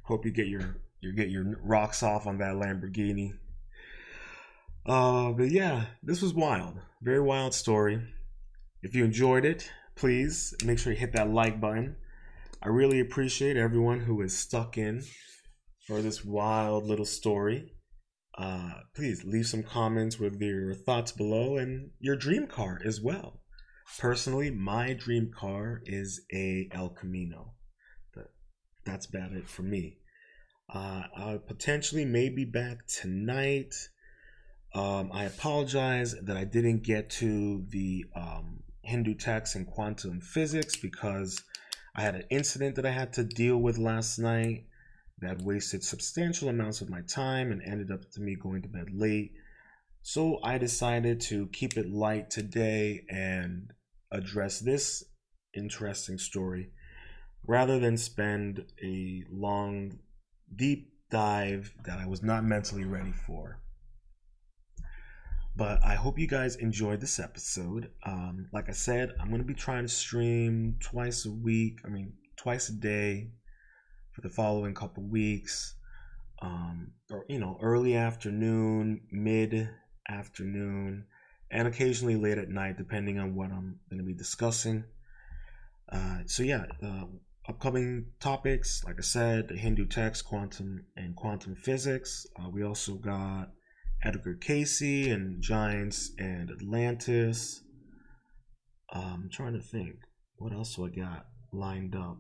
hope 0.04 0.26
you 0.26 0.32
get 0.32 0.48
your 0.48 0.78
you 1.02 1.14
get 1.14 1.30
your 1.30 1.60
rocks 1.64 2.02
off 2.02 2.26
on 2.26 2.40
that 2.40 2.56
Lamborghini. 2.56 3.34
Uh, 4.86 5.32
but 5.32 5.52
yeah, 5.52 5.86
this 6.02 6.22
was 6.22 6.34
wild. 6.34 6.80
Very 7.02 7.22
wild 7.22 7.54
story. 7.54 8.02
If 8.82 8.96
you 8.96 9.04
enjoyed 9.04 9.46
it, 9.46 9.70
please 9.96 10.56
make 10.64 10.80
sure 10.80 10.94
you 10.94 11.00
hit 11.00 11.14
that 11.14 11.30
like 11.30 11.60
button. 11.60 11.98
I 12.62 12.70
really 12.70 13.00
appreciate 13.00 13.58
everyone 13.58 14.02
who 14.02 14.22
is 14.22 14.36
stuck 14.36 14.78
in 14.78 15.04
for 15.86 16.02
this 16.02 16.26
wild 16.26 16.86
little 16.86 17.06
story. 17.06 17.74
Uh, 18.38 18.72
please 18.96 19.24
leave 19.24 19.48
some 19.48 19.64
comments 19.64 20.20
with 20.20 20.42
your 20.42 20.74
thoughts 20.74 21.12
below 21.12 21.58
and 21.58 21.92
your 22.00 22.16
dream 22.16 22.48
car 22.48 22.80
as 22.86 23.02
well. 23.02 23.42
Personally, 24.00 24.52
my 24.52 24.94
dream 24.94 25.32
car 25.36 25.82
is 25.86 26.22
a 26.34 26.70
El 26.72 26.90
Camino. 26.90 27.54
But 28.14 28.32
that's 28.86 29.06
about 29.06 29.32
it 29.34 29.48
for 29.48 29.64
me. 29.64 29.98
Uh, 30.74 31.04
I 31.16 31.40
potentially 31.48 32.06
may 32.06 32.30
be 32.30 32.46
back 32.46 32.86
tonight 32.88 33.74
um, 34.74 35.12
I 35.14 35.24
apologize 35.24 36.16
that 36.22 36.38
I 36.38 36.44
didn't 36.44 36.84
get 36.84 37.10
to 37.12 37.66
the 37.70 38.06
um, 38.16 38.64
Hindu 38.84 39.16
text 39.16 39.56
and 39.56 39.66
quantum 39.66 40.22
physics 40.22 40.76
because 40.76 41.42
I 41.96 42.02
had 42.02 42.16
an 42.16 42.26
incident 42.30 42.76
that 42.76 42.86
I 42.86 42.92
had 42.92 43.14
to 43.14 43.24
deal 43.24 43.58
with 43.58 43.78
last 43.78 44.20
night 44.20 44.66
that 45.20 45.42
wasted 45.42 45.84
substantial 45.84 46.50
amounts 46.50 46.82
of 46.82 46.90
my 46.90 47.02
time 47.02 47.52
and 47.52 47.62
ended 47.64 47.92
up 47.92 48.12
to 48.12 48.22
me 48.22 48.36
going 48.36 48.62
to 48.62 48.68
bed 48.68 48.90
late. 48.94 49.32
So 50.04 50.40
I 50.44 50.58
decided 50.58 51.22
to 51.22 51.48
keep 51.48 51.76
it 51.76 51.90
light 51.90 52.30
today 52.30 53.04
and 53.10 53.74
address 54.12 54.60
this 54.60 55.04
interesting 55.54 56.18
story 56.18 56.70
rather 57.46 57.80
than 57.80 57.98
spend 57.98 58.66
a 58.84 59.24
long, 59.32 60.00
deep 60.56 60.92
dive 61.10 61.74
that 61.86 62.00
I 62.00 62.06
was 62.06 62.22
not 62.22 62.44
mentally 62.44 62.84
ready 62.84 63.14
for. 63.14 63.60
But 65.56 65.84
I 65.84 65.96
hope 65.96 66.20
you 66.20 66.28
guys 66.28 66.56
enjoyed 66.58 67.02
this 67.02 67.20
episode. 67.20 67.90
Um, 68.06 68.48
like 68.54 68.70
I 68.70 68.74
said, 68.74 69.14
I'm 69.20 69.30
going 69.30 69.42
to 69.42 69.48
be 69.48 69.56
trying 69.56 69.86
to 69.86 69.90
stream 69.90 70.78
twice 70.80 71.26
a 71.26 71.32
week, 71.32 71.80
I 71.84 71.90
mean, 71.90 72.14
twice 72.36 72.70
a 72.70 72.74
day 72.74 73.32
for 74.12 74.22
the 74.22 74.30
following 74.30 74.76
couple 74.76 75.04
weeks. 75.04 75.76
Um, 76.44 76.92
or, 77.10 77.26
you 77.28 77.40
know, 77.40 77.58
early 77.60 77.96
afternoon, 77.96 79.02
mid 79.12 79.68
afternoon, 80.08 81.06
and 81.52 81.68
occasionally 81.68 82.16
late 82.16 82.38
at 82.38 82.50
night, 82.50 82.78
depending 82.78 83.20
on 83.20 83.36
what 83.36 83.52
I'm 83.52 83.80
going 83.90 84.00
to 84.00 84.06
be 84.06 84.14
discussing. 84.14 84.84
Uh, 85.92 86.20
so, 86.26 86.44
yeah, 86.44 86.66
uh, 86.84 87.06
upcoming 87.48 88.08
topics, 88.20 88.84
like 88.86 88.96
I 88.98 89.04
said, 89.04 89.48
the 89.48 89.56
Hindu 89.56 89.88
text, 89.88 90.26
quantum, 90.26 90.86
and 90.96 91.16
quantum 91.16 91.56
physics. 91.56 92.26
Uh, 92.38 92.50
we 92.50 92.64
also 92.64 92.96
got 92.96 93.52
Edgar 94.04 94.36
Cayce 94.36 94.82
and 95.08 95.42
Giants 95.42 96.12
and 96.20 96.52
Atlantis. 96.52 97.62
Um, 98.94 99.24
I'm 99.24 99.30
trying 99.32 99.54
to 99.54 99.62
think. 99.62 99.96
What 100.38 100.54
else 100.54 100.76
do 100.76 100.86
I 100.86 100.90
got 100.90 101.26
lined 101.52 101.96
up? 101.96 102.18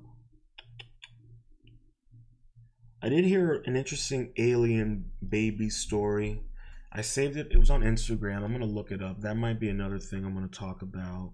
I 3.01 3.09
did 3.09 3.25
hear 3.25 3.61
an 3.65 3.75
interesting 3.75 4.33
alien 4.37 5.11
baby 5.27 5.69
story. 5.69 6.41
I 6.91 7.01
saved 7.01 7.37
it. 7.37 7.47
It 7.51 7.57
was 7.57 7.69
on 7.69 7.81
Instagram. 7.81 8.43
I'm 8.43 8.51
gonna 8.51 8.65
look 8.65 8.91
it 8.91 9.01
up. 9.01 9.21
That 9.21 9.35
might 9.35 9.59
be 9.59 9.69
another 9.69 9.99
thing 9.99 10.25
I'm 10.25 10.33
gonna 10.33 10.47
talk 10.47 10.81
about. 10.81 11.33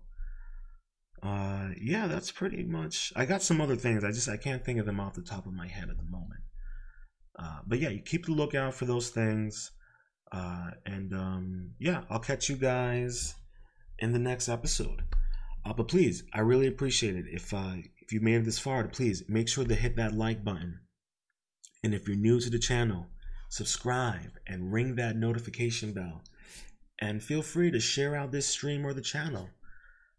Uh, 1.22 1.70
yeah, 1.80 2.08
that's 2.08 2.32
pretty 2.32 2.64
much. 2.64 3.14
I 3.16 3.26
got 3.26 3.42
some 3.42 3.62
other 3.62 3.76
things. 3.76 4.04
I 4.04 4.12
just 4.12 4.28
I 4.28 4.38
can't 4.38 4.64
think 4.64 4.80
of 4.80 4.86
them 4.86 5.00
off 5.00 5.14
the 5.14 5.22
top 5.22 5.46
of 5.46 5.54
my 5.54 5.68
head 5.68 5.90
at 5.90 5.98
the 5.98 6.04
moment. 6.04 6.42
Uh, 7.38 7.60
but 7.66 7.80
yeah, 7.80 7.90
you 7.90 8.02
keep 8.02 8.26
the 8.26 8.32
lookout 8.32 8.74
for 8.74 8.86
those 8.86 9.10
things. 9.10 9.72
Uh, 10.32 10.72
and 10.86 11.14
um, 11.14 11.72
yeah, 11.80 12.02
I'll 12.10 12.20
catch 12.20 12.50
you 12.50 12.56
guys 12.56 13.36
in 14.00 14.12
the 14.12 14.20
next 14.20 14.50
episode. 14.50 15.04
Uh, 15.66 15.74
but 15.74 15.88
please, 15.88 16.24
I 16.34 16.42
really 16.42 16.68
appreciate 16.68 17.16
it. 17.16 17.26
If 17.30 17.54
uh, 17.54 17.76
if 18.02 18.12
you 18.12 18.20
made 18.20 18.36
it 18.36 18.46
this 18.46 18.60
far, 18.60 18.86
please 18.88 19.24
make 19.30 19.48
sure 19.48 19.64
to 19.64 19.76
hit 19.76 19.96
that 19.96 20.14
like 20.14 20.44
button. 20.44 20.80
And 21.84 21.94
if 21.94 22.08
you're 22.08 22.18
new 22.18 22.40
to 22.40 22.50
the 22.50 22.60
channel, 22.60 23.08
subscribe 23.54 24.32
and 24.48 24.74
ring 24.74 24.96
that 24.96 25.16
notification 25.16 25.94
bell. 25.94 26.24
And 27.00 27.22
feel 27.22 27.44
free 27.44 27.70
to 27.70 27.80
share 27.80 28.16
out 28.16 28.32
this 28.32 28.48
stream 28.48 28.84
or 28.84 28.94
the 28.94 29.02
channel. 29.02 29.48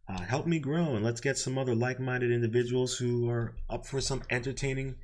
Uh, 0.09 0.20
help 0.20 0.47
me 0.47 0.61
grow 0.61 0.95
and 0.95 1.05
let's 1.05 1.20
get 1.20 1.37
some 1.37 1.59
other 1.59 1.74
like 1.74 1.99
minded 1.99 2.30
individuals 2.30 2.97
who 2.97 3.28
are 3.28 3.57
up 3.68 3.87
for 3.87 4.01
some 4.01 4.22
entertaining 4.30 4.95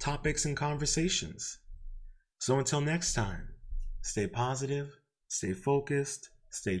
topics 0.00 0.44
and 0.44 0.56
conversations. 0.56 1.58
So 2.38 2.58
until 2.58 2.80
next 2.80 3.14
time. 3.14 3.50
Stay 4.02 4.26
positive, 4.26 4.88
stay 5.28 5.52
focused, 5.52 6.30
stay. 6.48 6.80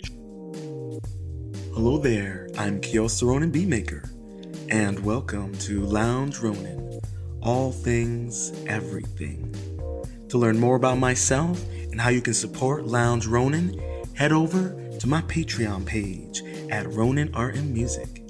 Hello 1.72 1.98
there, 1.98 2.48
I'm 2.58 2.80
Koios 2.80 3.22
Ronin 3.22 3.52
Beatmaker, 3.52 4.10
and 4.70 4.98
welcome 5.04 5.52
to 5.58 5.84
Lounge 5.84 6.38
Ronin, 6.38 6.98
all 7.42 7.70
things, 7.70 8.52
everything. 8.66 9.69
To 10.30 10.38
learn 10.38 10.60
more 10.60 10.76
about 10.76 10.98
myself 10.98 11.60
and 11.90 12.00
how 12.00 12.10
you 12.10 12.20
can 12.20 12.34
support 12.34 12.86
Lounge 12.86 13.26
Ronin, 13.26 13.80
head 14.14 14.30
over 14.30 14.76
to 15.00 15.06
my 15.08 15.22
Patreon 15.22 15.84
page 15.84 16.44
at 16.70 16.86
Ronin 16.92 17.34
Art 17.34 17.56
and 17.56 17.74
Music. 17.74 18.22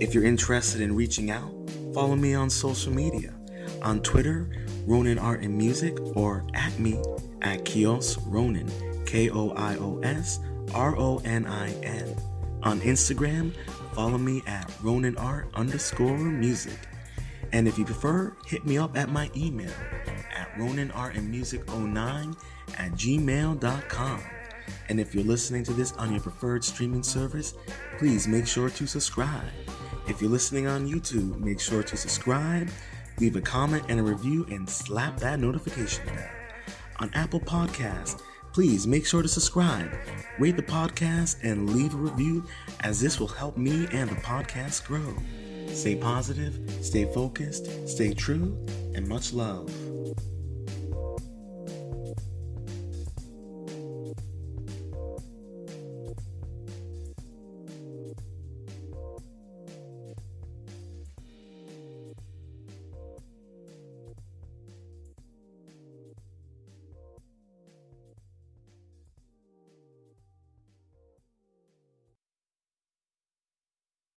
If 0.00 0.14
you're 0.14 0.24
interested 0.24 0.80
in 0.80 0.96
reaching 0.96 1.30
out, 1.30 1.52
follow 1.92 2.16
me 2.16 2.32
on 2.32 2.48
social 2.48 2.94
media 2.94 3.34
on 3.82 4.00
Twitter, 4.00 4.48
Ronin 4.86 5.18
Art 5.18 5.42
and 5.42 5.56
Music, 5.58 5.98
or 6.16 6.46
at 6.54 6.78
me 6.78 6.94
at 7.42 7.64
Koios 7.66 8.18
Ronin, 8.24 8.70
K 9.04 9.28
O 9.28 9.50
I 9.50 9.76
O 9.76 10.00
S 10.02 10.40
R 10.72 10.98
O 10.98 11.20
N 11.26 11.44
I 11.44 11.74
N. 11.82 12.16
On 12.62 12.80
Instagram, 12.80 13.52
follow 13.92 14.16
me 14.16 14.42
at 14.46 14.72
Ronin 14.82 15.18
Art 15.18 15.50
underscore 15.52 16.16
music. 16.16 16.78
And 17.52 17.68
if 17.68 17.78
you 17.78 17.84
prefer, 17.84 18.34
hit 18.46 18.64
me 18.64 18.78
up 18.78 18.96
at 18.96 19.10
my 19.10 19.30
email 19.36 19.70
Oh 20.58 20.64
at 20.66 20.90
RoninArtandMusic09 20.92 22.36
at 22.78 22.92
gmail.com. 22.92 24.20
And 24.88 25.00
if 25.00 25.14
you're 25.14 25.24
listening 25.24 25.64
to 25.64 25.72
this 25.72 25.92
on 25.92 26.12
your 26.12 26.20
preferred 26.20 26.64
streaming 26.64 27.02
service, 27.02 27.54
please 27.98 28.26
make 28.26 28.46
sure 28.46 28.70
to 28.70 28.86
subscribe. 28.86 29.50
If 30.08 30.20
you're 30.20 30.30
listening 30.30 30.66
on 30.66 30.88
YouTube, 30.88 31.38
make 31.38 31.60
sure 31.60 31.82
to 31.82 31.96
subscribe, 31.96 32.70
leave 33.18 33.36
a 33.36 33.40
comment 33.40 33.84
and 33.88 34.00
a 34.00 34.02
review, 34.02 34.46
and 34.50 34.68
slap 34.68 35.18
that 35.20 35.40
notification 35.40 36.04
bell 36.06 36.28
on 37.00 37.10
Apple 37.14 37.40
Podcasts. 37.40 38.20
Please 38.52 38.86
make 38.86 39.04
sure 39.04 39.22
to 39.22 39.28
subscribe, 39.28 39.90
rate 40.38 40.56
the 40.56 40.62
podcast, 40.62 41.38
and 41.42 41.70
leave 41.70 41.92
a 41.94 41.96
review 41.96 42.44
as 42.80 43.00
this 43.00 43.18
will 43.18 43.28
help 43.28 43.56
me 43.56 43.88
and 43.90 44.08
the 44.08 44.14
podcast 44.16 44.86
grow. 44.86 45.16
Stay 45.74 45.96
positive, 45.96 46.60
stay 46.82 47.04
focused, 47.12 47.88
stay 47.88 48.14
true, 48.14 48.56
and 48.94 49.08
much 49.08 49.32
love. 49.32 49.72